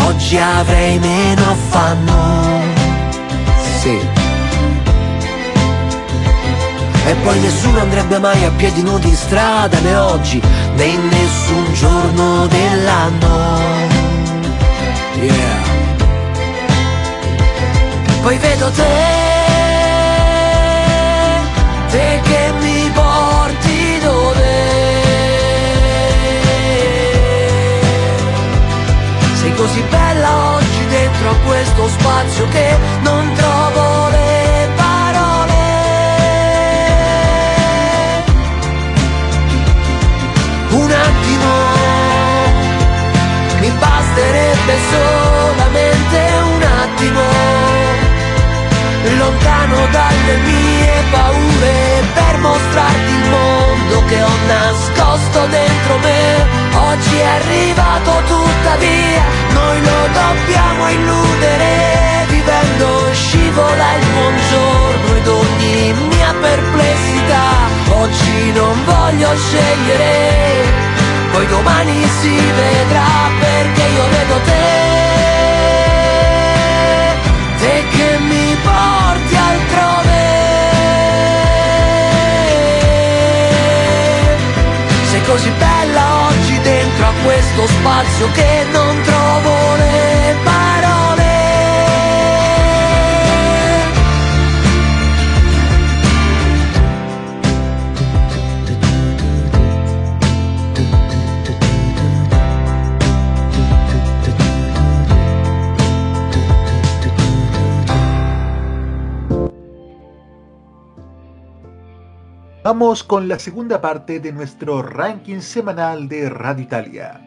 [0.06, 2.62] Oggi avrei meno affanno.
[3.80, 3.98] Sì.
[7.08, 10.42] E poi nessuno andrebbe mai a piedi nudi in strada né oggi
[10.74, 13.58] né in nessun giorno dell'anno.
[15.20, 15.64] Yeah.
[18.22, 18.96] Poi vedo te,
[21.90, 24.54] te che mi porti dove
[29.34, 33.85] sei così bella oggi dentro a questo spazio che non trovo
[49.66, 56.46] lontano dalle mie paure per mostrarti il mondo che ho nascosto dentro me.
[56.90, 66.34] Oggi è arrivato tuttavia, noi lo dobbiamo illudere, vivendo scivola il buongiorno ed ogni mia
[66.40, 67.74] perplessità.
[67.98, 70.64] Oggi non voglio scegliere,
[71.32, 73.06] poi domani si vedrà
[73.40, 75.35] perché io vedo te,
[85.26, 90.65] così bella oggi dentro a questo spazio che non trovo le parole
[112.66, 117.20] Vamos con la segunda parte de nuestro ranking semanal de Radio Italia.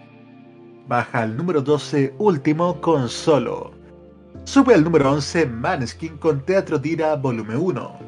[0.85, 3.71] Baja al número 12 último con Solo.
[4.43, 7.99] Sube al número 11 Maneskin con Teatro Dira Volumen 1.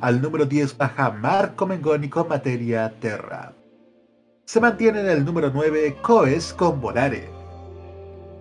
[0.00, 3.52] Al número 10 baja Marco Mengoni con Materia Terra.
[4.44, 7.30] Se mantiene en el número 9 Coes con Volare.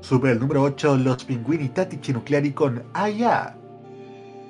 [0.01, 3.55] Sube al número 8 Los Pinguini Tattici Nucleari con Aya.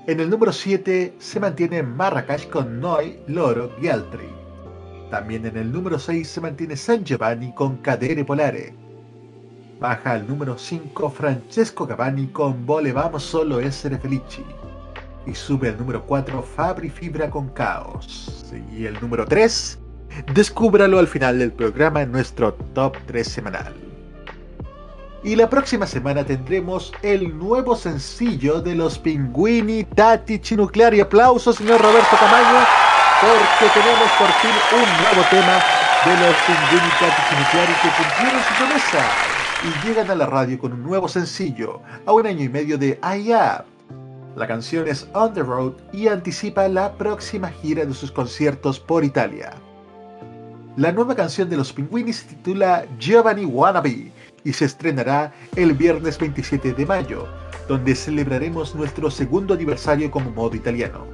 [0.07, 4.29] En el número 7 se mantiene Marrakech con Noi, Loro y Altri.
[5.09, 8.75] También en el número 6 se mantiene San Giovanni con Cadere Polare.
[9.79, 14.45] Baja al número 5 Francesco Cavani con Volevamo solo essere felici.
[15.25, 18.53] Y sube al número 4 Fabri Fibra con Caos.
[18.71, 19.79] Y el número 3,
[20.35, 23.84] descúbralo al final del programa en nuestro top 3 semanal.
[25.25, 30.99] Y la próxima semana tendremos el nuevo sencillo de los Pinguini Tattici Nucleari.
[30.99, 32.63] Aplausos, señor Roberto Camaño,
[33.21, 35.63] porque tenemos por fin un nuevo tema
[36.05, 39.03] de los Pinguini Tattici Nucleari que cumplieron su promesa
[39.63, 42.99] y llegan a la radio con un nuevo sencillo a un año y medio de
[43.01, 43.65] IA.
[44.35, 49.03] La canción es On the Road y anticipa la próxima gira de sus conciertos por
[49.03, 49.53] Italia.
[50.77, 54.11] La nueva canción de los Pinguini se titula Giovanni Wannabe
[54.45, 57.27] y se estrenará el viernes 27 de mayo,
[57.67, 61.05] donde celebraremos nuestro segundo aniversario como modo italiano.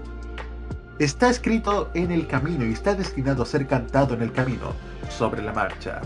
[0.99, 4.73] Está escrito en el camino y está destinado a ser cantado en el camino,
[5.09, 6.01] sobre la marcha.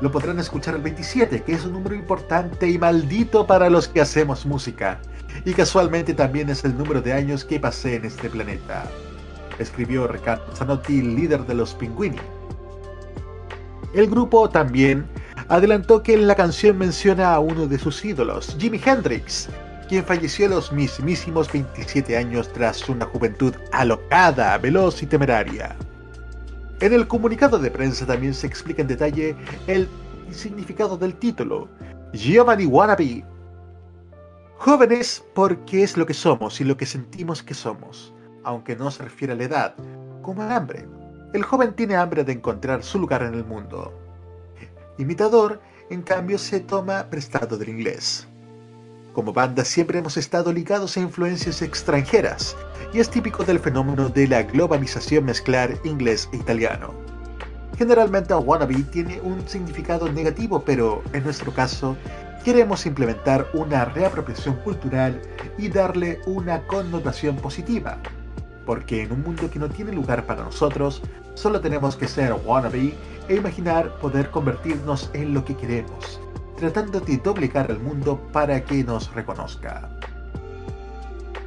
[0.00, 4.00] Lo podrán escuchar el 27, que es un número importante y maldito para los que
[4.00, 5.00] hacemos música,
[5.44, 8.84] y casualmente también es el número de años que pasé en este planeta.
[9.58, 12.18] Escribió Riccardo Zanotti, líder de los Pinguini.
[13.92, 15.06] El grupo también
[15.48, 19.48] adelantó que la canción menciona a uno de sus ídolos, Jimi Hendrix,
[19.88, 25.74] quien falleció a los mismísimos 27 años tras una juventud alocada, veloz y temeraria.
[26.80, 29.34] En el comunicado de prensa también se explica en detalle
[29.66, 29.88] el
[30.30, 31.68] significado del título,
[32.12, 33.24] Giovanni Wannabe.
[34.58, 38.12] Jóvenes porque es lo que somos y lo que sentimos que somos,
[38.44, 39.74] aunque no se refiere a la edad,
[40.22, 40.86] como al hambre.
[41.32, 44.07] El joven tiene hambre de encontrar su lugar en el mundo.
[44.98, 48.26] Imitador, en cambio, se toma prestado del inglés.
[49.12, 52.56] Como banda siempre hemos estado ligados a influencias extranjeras,
[52.92, 56.92] y es típico del fenómeno de la globalización mezclar inglés e italiano.
[57.76, 61.96] Generalmente wannabe tiene un significado negativo, pero en nuestro caso
[62.44, 65.22] queremos implementar una reapropiación cultural
[65.58, 67.98] y darle una connotación positiva.
[68.66, 71.02] Porque en un mundo que no tiene lugar para nosotros,
[71.38, 72.94] solo tenemos que ser wannabe
[73.28, 76.20] e imaginar poder convertirnos en lo que queremos,
[76.58, 79.88] tratando de doblegar al mundo para que nos reconozca.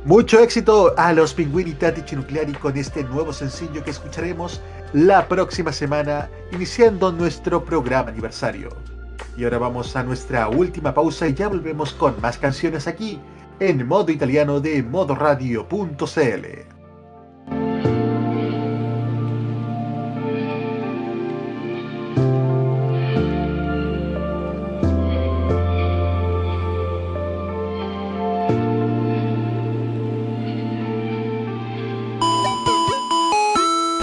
[0.06, 4.62] Mucho éxito a los Pinguini Tattici Nucleari con este nuevo sencillo que escucharemos
[4.94, 8.70] la próxima semana, iniciando nuestro programa aniversario.
[9.38, 13.20] Y ahora vamos a nuestra última pausa y ya volvemos con más canciones aquí,
[13.60, 16.81] en modo italiano de modoradio.cl.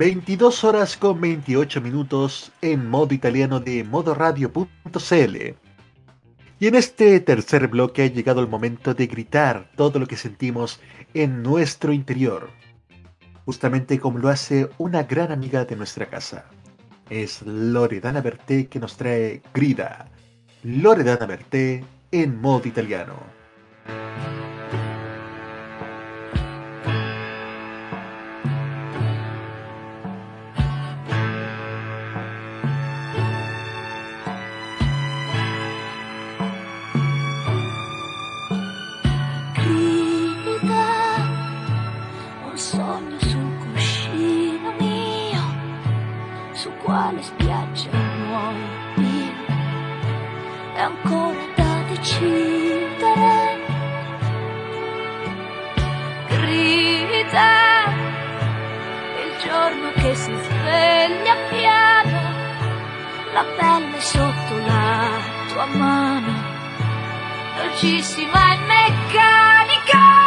[0.00, 2.52] ...22 horas con 28 minutos...
[2.62, 5.36] ...en modo italiano de modoradio.cl...
[6.58, 10.80] Y en este tercer bloque ha llegado el momento de gritar todo lo que sentimos
[11.12, 12.48] en nuestro interior.
[13.44, 16.46] Justamente como lo hace una gran amiga de nuestra casa.
[17.10, 20.08] Es Loredana Berté que nos trae Grida.
[20.62, 23.16] Loredana Berté en modo italiano.
[42.60, 45.42] Sogno sul cuscino mio
[46.52, 49.32] su quale spiaggia nuovi
[50.74, 53.58] è ancora da decidere.
[56.28, 57.84] Grida
[59.24, 62.20] il giorno che si sveglia piano
[63.32, 65.08] la pelle sotto la
[65.48, 66.34] tua mano
[67.56, 70.19] dolcissima e meccanica,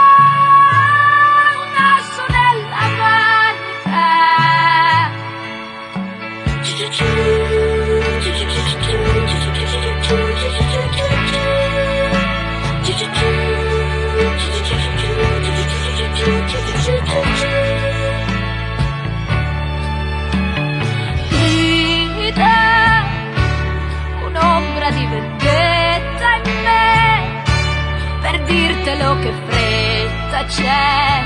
[28.94, 31.24] dirtelo che fretta c'è.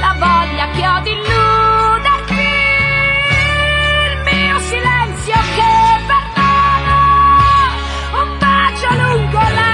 [0.00, 2.34] La voglia che ho di illuderti
[4.06, 6.98] il mio silenzio che perdona.
[8.22, 9.65] Un bacio lungo la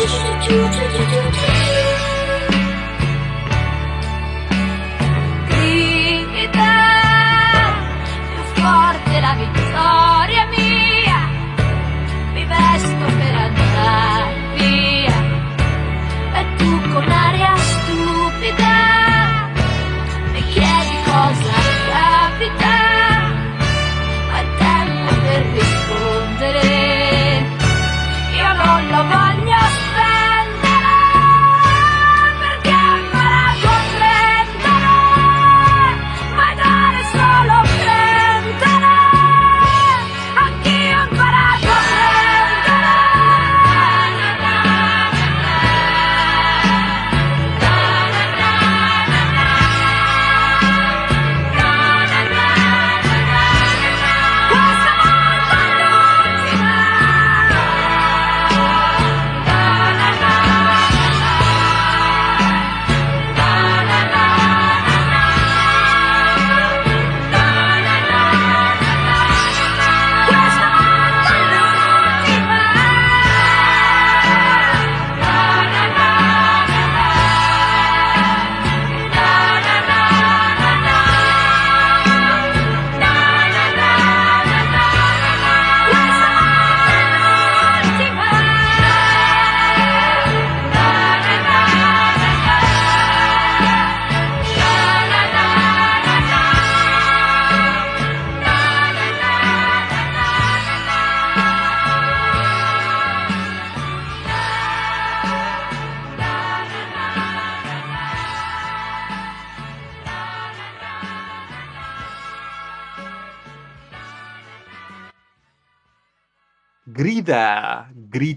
[0.00, 1.49] 啾啾啾啾啾啾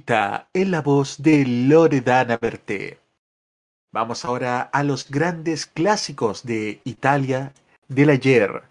[0.06, 2.99] En la voz de Loredana Berté.
[3.93, 7.54] Vamos ahora a los grandes clásicos de Italia
[7.88, 8.64] del ayer.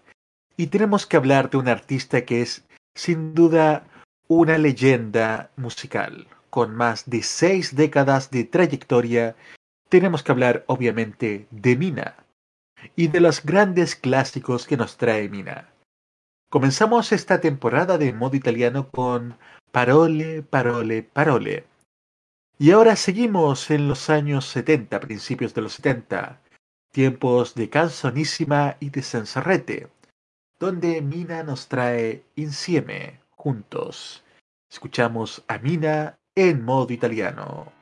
[0.57, 3.83] Y tenemos que hablar de un artista que es, sin duda,
[4.27, 6.27] una leyenda musical.
[6.51, 9.35] Con más de seis décadas de trayectoria,
[9.89, 12.15] tenemos que hablar obviamente de Mina
[12.95, 15.69] y de los grandes clásicos que nos trae Mina.
[16.51, 19.35] Comenzamos esta temporada de modo italiano con
[19.73, 21.65] Parole, Parole, Parole.
[22.59, 26.39] Y ahora seguimos en los años 70, principios de los 70,
[26.91, 29.87] tiempos de Canzonísima y de Sensarrete,
[30.59, 34.23] donde Mina nos trae Insieme, juntos.
[34.69, 37.72] Escuchamos a Mina en modo italiano.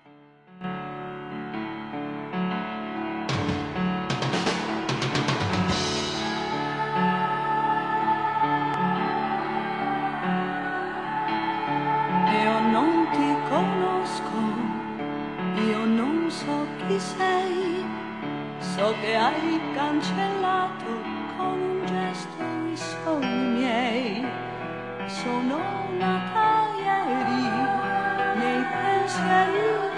[18.81, 20.91] So che hai cancellato
[21.37, 24.25] con un gesto i sogni miei.
[25.05, 25.59] Sono
[25.99, 27.43] nata ieri
[28.39, 29.90] nei pensieri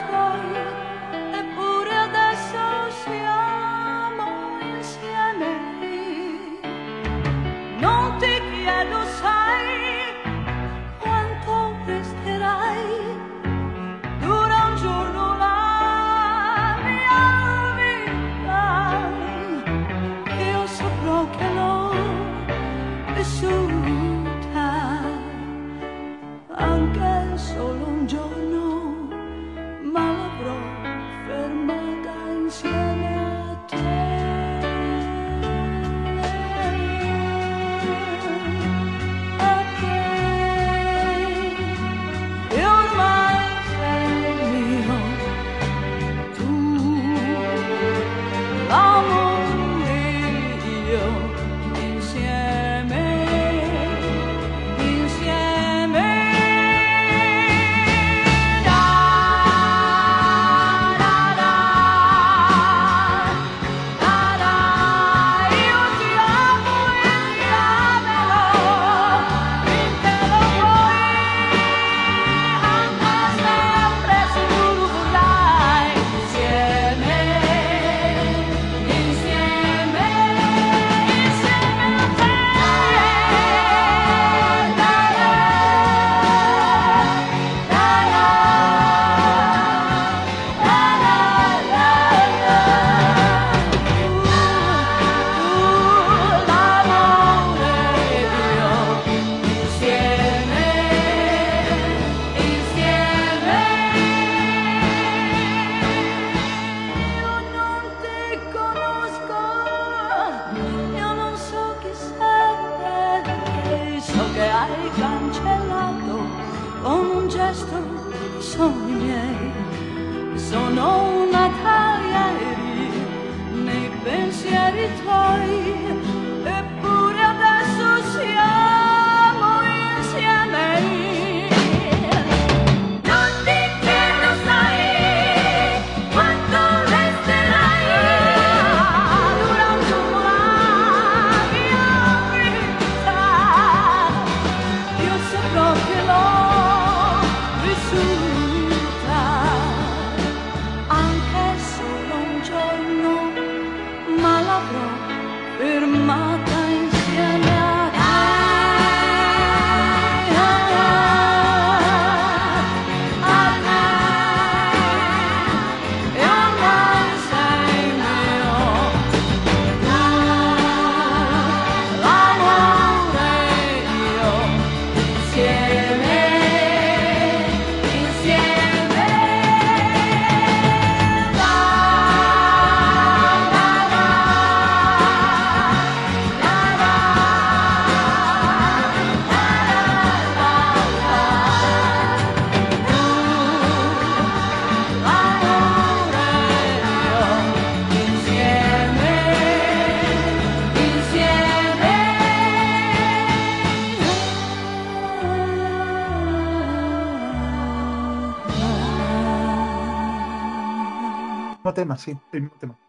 [211.74, 212.80] tema, sí, el mismo tema.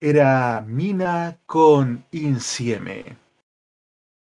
[0.00, 3.16] Era Mina con Insieme.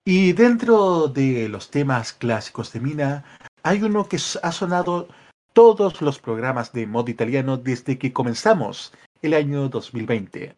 [0.05, 3.25] Y dentro de los temas clásicos de Mina,
[3.63, 5.07] hay uno que ha sonado
[5.53, 10.55] todos los programas de modo italiano desde que comenzamos el año 2020.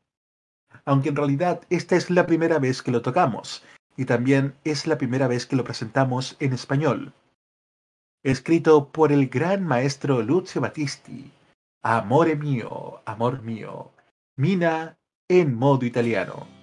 [0.86, 3.64] Aunque en realidad esta es la primera vez que lo tocamos
[3.96, 7.14] y también es la primera vez que lo presentamos en español
[8.24, 11.32] escrito por el gran maestro Lucio Battisti,
[11.84, 13.92] Amore mio, amor mío,
[14.36, 14.98] Mina
[15.30, 16.57] en modo italiano.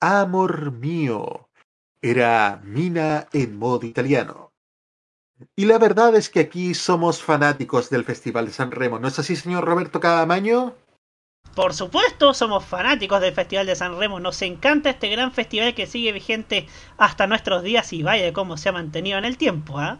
[0.00, 1.48] Amor mío.
[2.00, 4.52] Era Mina en modo italiano.
[5.56, 9.18] Y la verdad es que aquí somos fanáticos del Festival de San Remo, ¿no es
[9.18, 10.74] así, señor Roberto Cadamaño?
[11.54, 14.20] Por supuesto, somos fanáticos del Festival de San Remo.
[14.20, 16.68] Nos encanta este gran festival que sigue vigente
[16.98, 19.98] hasta nuestros días y vaya cómo se ha mantenido en el tiempo, ¿ah?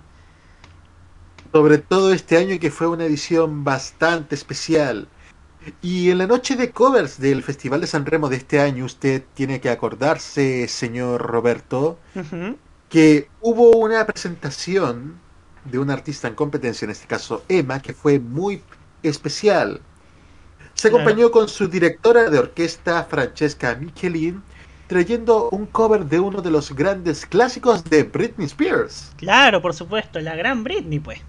[1.52, 5.08] Sobre todo este año que fue una edición bastante especial.
[5.80, 9.24] Y en la noche de covers del Festival de San Remo de este año, usted
[9.34, 12.00] tiene que acordarse, señor Roberto,
[12.88, 15.22] que hubo una presentación
[15.64, 18.64] de un artista en competencia, en este caso Emma, que fue muy
[19.02, 19.86] especial.
[20.74, 20.90] Se Claro.
[20.90, 24.44] acompañó con su directora de orquesta, Francesca Michelin,
[24.86, 29.16] trayendo un cover de uno de los grandes clásicos de Britney Spears.
[29.16, 31.20] Claro, por supuesto, la gran Britney, pues.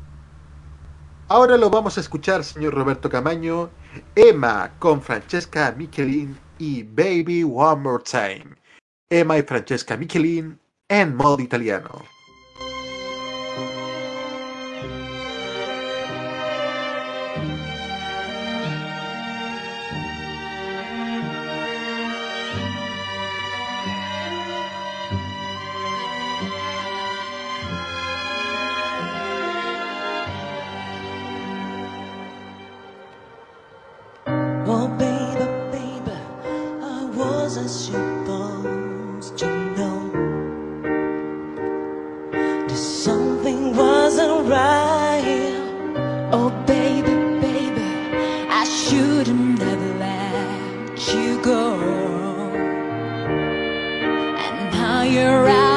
[1.31, 3.69] Ahora lo vamos a escuchar, señor Roberto Camaño,
[4.15, 8.55] Emma con Francesca Michelin y Baby One More Time.
[9.11, 12.01] Emma y Francesca Michelin en modo italiano.
[37.61, 40.09] Wasn't supposed to know
[42.31, 45.53] that something wasn't right.
[46.31, 47.89] Oh, baby, baby,
[48.49, 51.79] I should have never let you go.
[54.45, 55.68] And now you're out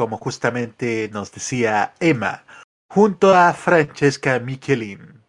[0.00, 2.46] como justamente nos decía Emma,
[2.88, 5.22] junto a Francesca Michelin.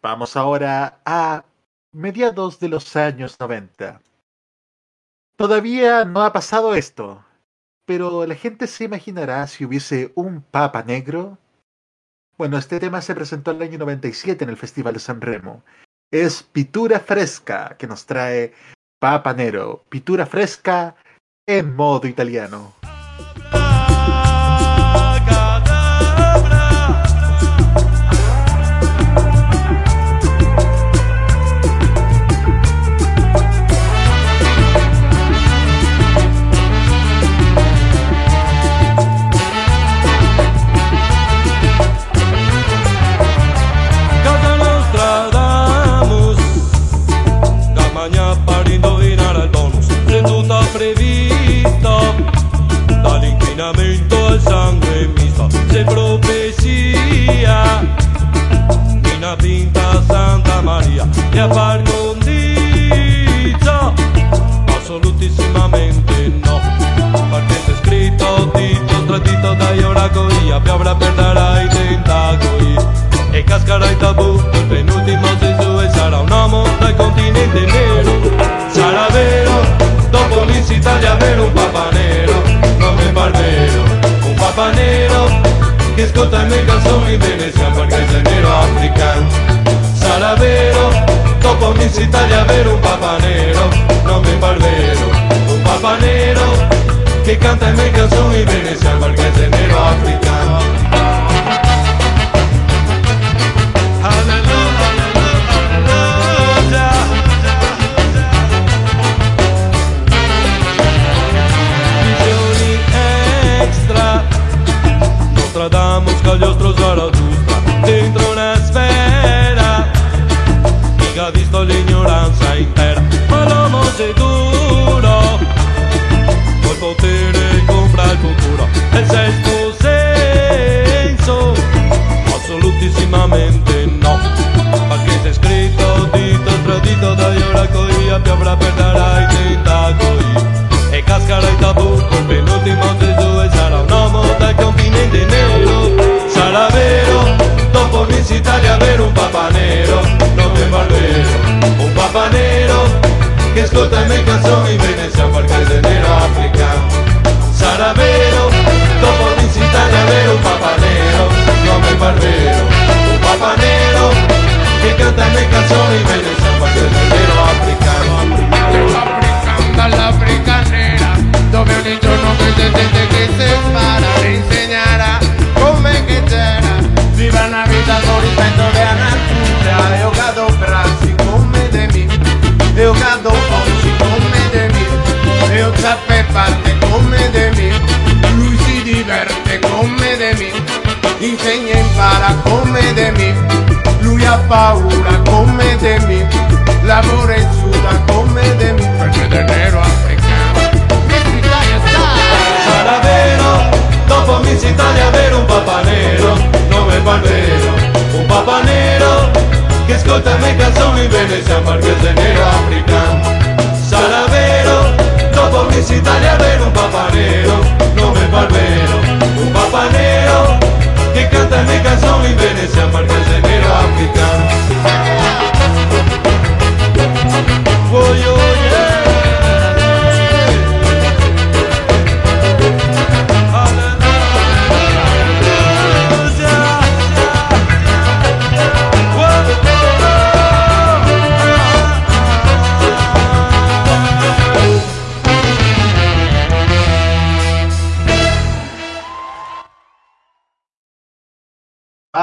[0.00, 1.44] Vamos ahora a
[1.92, 4.00] mediados de los años 90.
[5.36, 7.22] Todavía no ha pasado esto,
[7.84, 11.36] pero la gente se imaginará si hubiese un Papa Negro.
[12.38, 15.62] Bueno, este tema se presentó en el año 97 en el Festival de San Remo.
[16.10, 18.54] Es Pitura Fresca que nos trae
[18.98, 20.96] Papa Nero, Pitura Fresca
[21.46, 22.77] en modo italiano.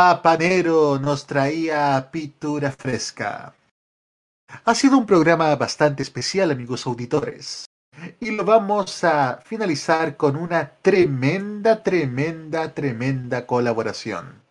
[0.08, 3.56] Papa Nero nos traía pintura fresca.
[4.64, 7.66] Ha sido un programa bastante especial, amigos auditores.
[8.20, 14.44] Y lo vamos a finalizar con una tremenda, tremenda, tremenda colaboración.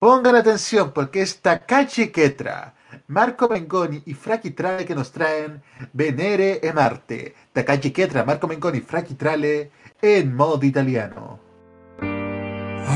[0.00, 2.74] Pongan atención porque esta Cachi Quetra,
[3.08, 5.62] Marco Mengoni y Fraki Trale que nos traen
[5.92, 7.34] Venere e Marte.
[7.52, 9.70] Takachi Ketra, Marco Mengoni, Fraki Trale
[10.00, 11.47] en modo italiano.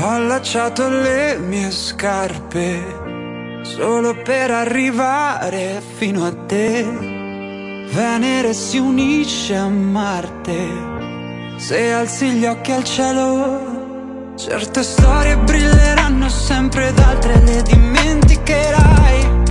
[0.03, 6.83] Ho allacciato le mie scarpe solo per arrivare fino a te.
[7.89, 10.67] Venere si unisce a Marte.
[11.55, 19.43] Se alzi gli occhi al cielo, certe storie brilleranno sempre ed altre le dimenticherai.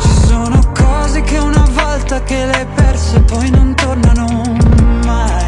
[0.00, 4.42] Ci sono cose che una volta che le hai perse poi non tornano
[5.04, 5.45] mai.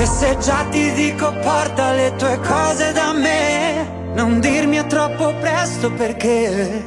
[0.00, 5.34] E se già ti dico porta le tue cose da me, non dirmi è troppo
[5.40, 6.84] presto perché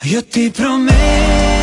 [0.00, 1.59] io ti prometto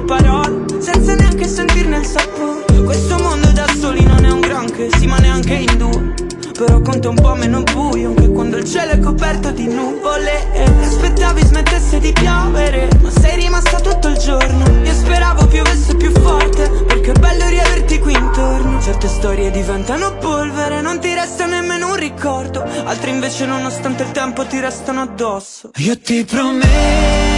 [0.00, 2.82] queste parole senza neanche sentirne il sapore.
[2.84, 6.14] Questo mondo da soli non è un granché, sì ma neanche in due.
[6.52, 10.52] Però conta un po' meno buio anche quando il cielo è coperto di nuvole.
[10.52, 14.64] E aspettavi smettesse di piovere, ma sei rimasta tutto il giorno.
[14.84, 18.80] Io speravo piovesse più forte, perché è bello riaverti qui intorno.
[18.80, 22.62] Certe storie diventano polvere, non ti resta nemmeno un ricordo.
[22.84, 25.70] Altre invece, nonostante il tempo, ti restano addosso.
[25.76, 27.29] Io ti prometto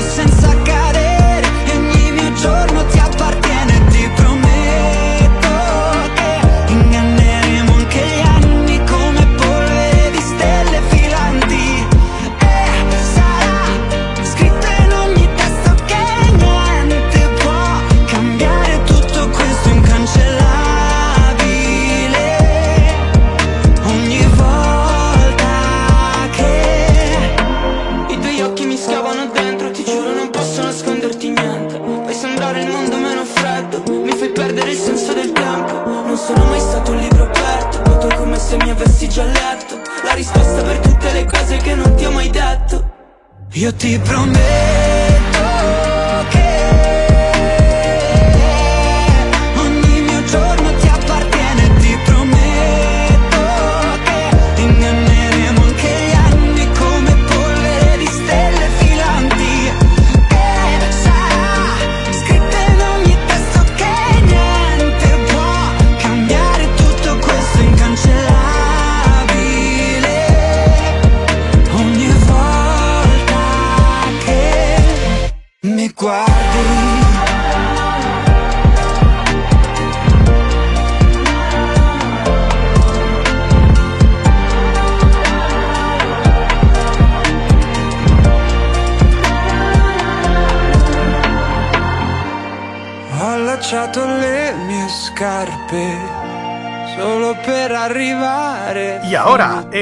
[0.00, 1.46] senza cadere.
[1.66, 2.98] E ogni mio giorno ti
[43.62, 44.91] Io ti prometto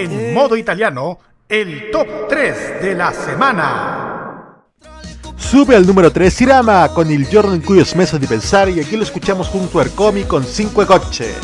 [0.02, 1.18] en modo italiano,
[1.48, 4.62] el top 3 de la semana.
[5.36, 8.80] Sube al número 3 Irama con il giorno in cui ho smesso di pensare y
[8.80, 11.34] aquí lo escuchamos junto a Ercomi con 5 gocce.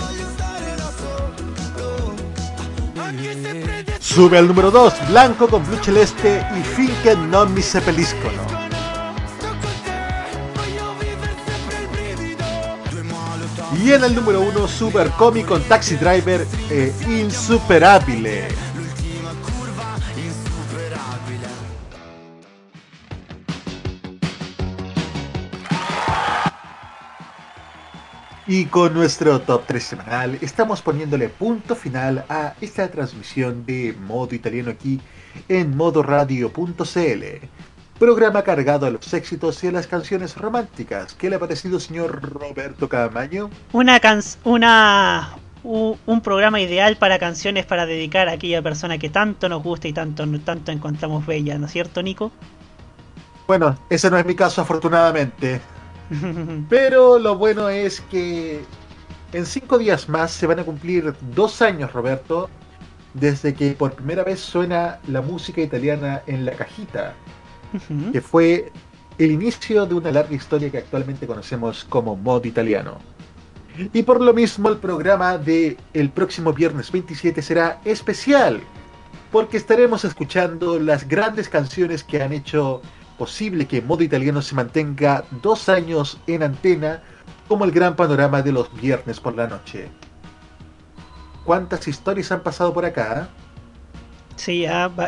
[3.99, 8.66] Sube al número 2 Blanco con Blu Celeste y Finché non mi seppelliscono.
[13.83, 18.49] Y en el número 1 Super Comi con Taxi Driver e Insuperabile.
[28.49, 34.35] Y con nuestro top 3 semanal estamos poniéndole punto final a esta transmisión de modo
[34.35, 35.01] italiano aquí
[35.49, 37.25] en modoradio.cl.
[37.99, 41.15] Programa cargado a los éxitos y a las canciones románticas.
[41.15, 43.49] ¿Qué le ha parecido, señor Roberto Camaño?
[43.73, 49.09] Una can una u- un programa ideal para canciones para dedicar a aquella persona que
[49.09, 52.33] tanto nos gusta y tanto tanto encontramos bella, ¿no es cierto, Nico?
[53.47, 55.61] Bueno, ese no es mi caso, afortunadamente.
[56.69, 58.69] Pero lo bueno es que
[59.33, 62.51] en cinco días más se van a cumplir dos años, Roberto,
[63.15, 67.15] desde que por primera vez suena la música italiana en la cajita,
[68.13, 68.73] que fue
[69.19, 72.99] el inicio de una larga historia que actualmente conocemos como mod italiano.
[73.93, 78.61] Y por lo mismo el programa de el próximo viernes 27 será especial,
[79.31, 82.81] porque estaremos escuchando las grandes canciones que han hecho
[83.19, 87.03] posible que modo italiano se mantenga dos años en antena
[87.49, 89.89] como el gran panorama de los viernes por la noche.
[91.45, 93.29] ¿Cuántas historias han pasado por acá?
[94.37, 94.67] Sí,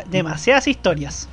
[0.09, 1.27] demasiadas historias.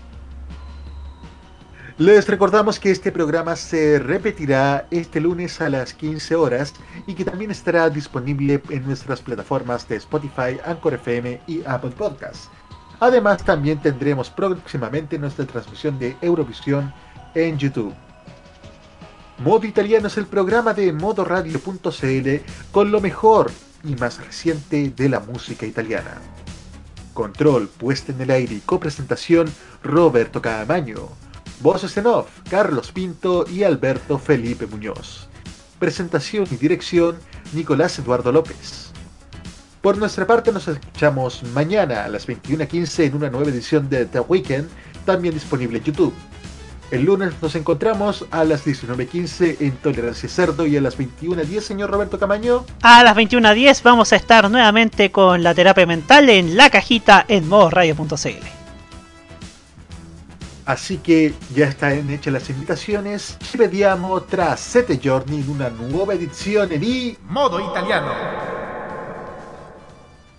[1.98, 6.74] Les recordamos que este programa se repetirá este lunes a las 15 horas
[7.06, 12.50] y que también estará disponible en nuestras plataformas de Spotify, Anchor FM y Apple Podcasts.
[13.00, 16.92] Además, también tendremos próximamente nuestra transmisión de Eurovisión
[17.34, 17.94] en YouTube.
[19.38, 22.28] Modo Italiano es el programa de modoradio.cl
[22.72, 23.50] con lo mejor
[23.84, 26.20] y más reciente de la música italiana.
[27.14, 29.50] Control, puesta en el aire y copresentación,
[29.82, 31.25] Roberto Caamaño.
[31.60, 35.28] Voces en off, Carlos Pinto y Alberto Felipe Muñoz.
[35.78, 37.16] Presentación y dirección,
[37.54, 38.90] Nicolás Eduardo López.
[39.80, 44.20] Por nuestra parte nos escuchamos mañana a las 21.15 en una nueva edición de The
[44.20, 44.68] Weekend,
[45.04, 46.12] también disponible en YouTube.
[46.90, 51.90] El lunes nos encontramos a las 19.15 en Tolerancia Cerdo y a las 21.10, señor
[51.90, 52.64] Roberto Camaño.
[52.82, 57.48] A las 21.10 vamos a estar nuevamente con la terapia mental en la cajita en
[57.48, 58.55] modoradio.cl.
[60.66, 63.38] Así que ya están hechas las invitaciones.
[63.40, 68.12] Ci vediamo tra sette giorni in una nuova edizione di Modo italiano.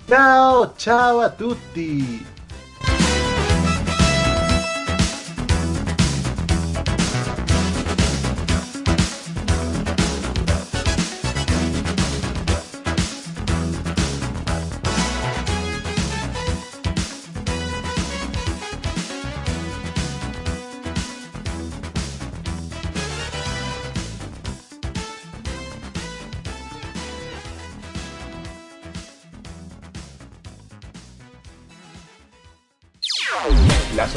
[0.05, 2.36] Ciao, ciao a tutti!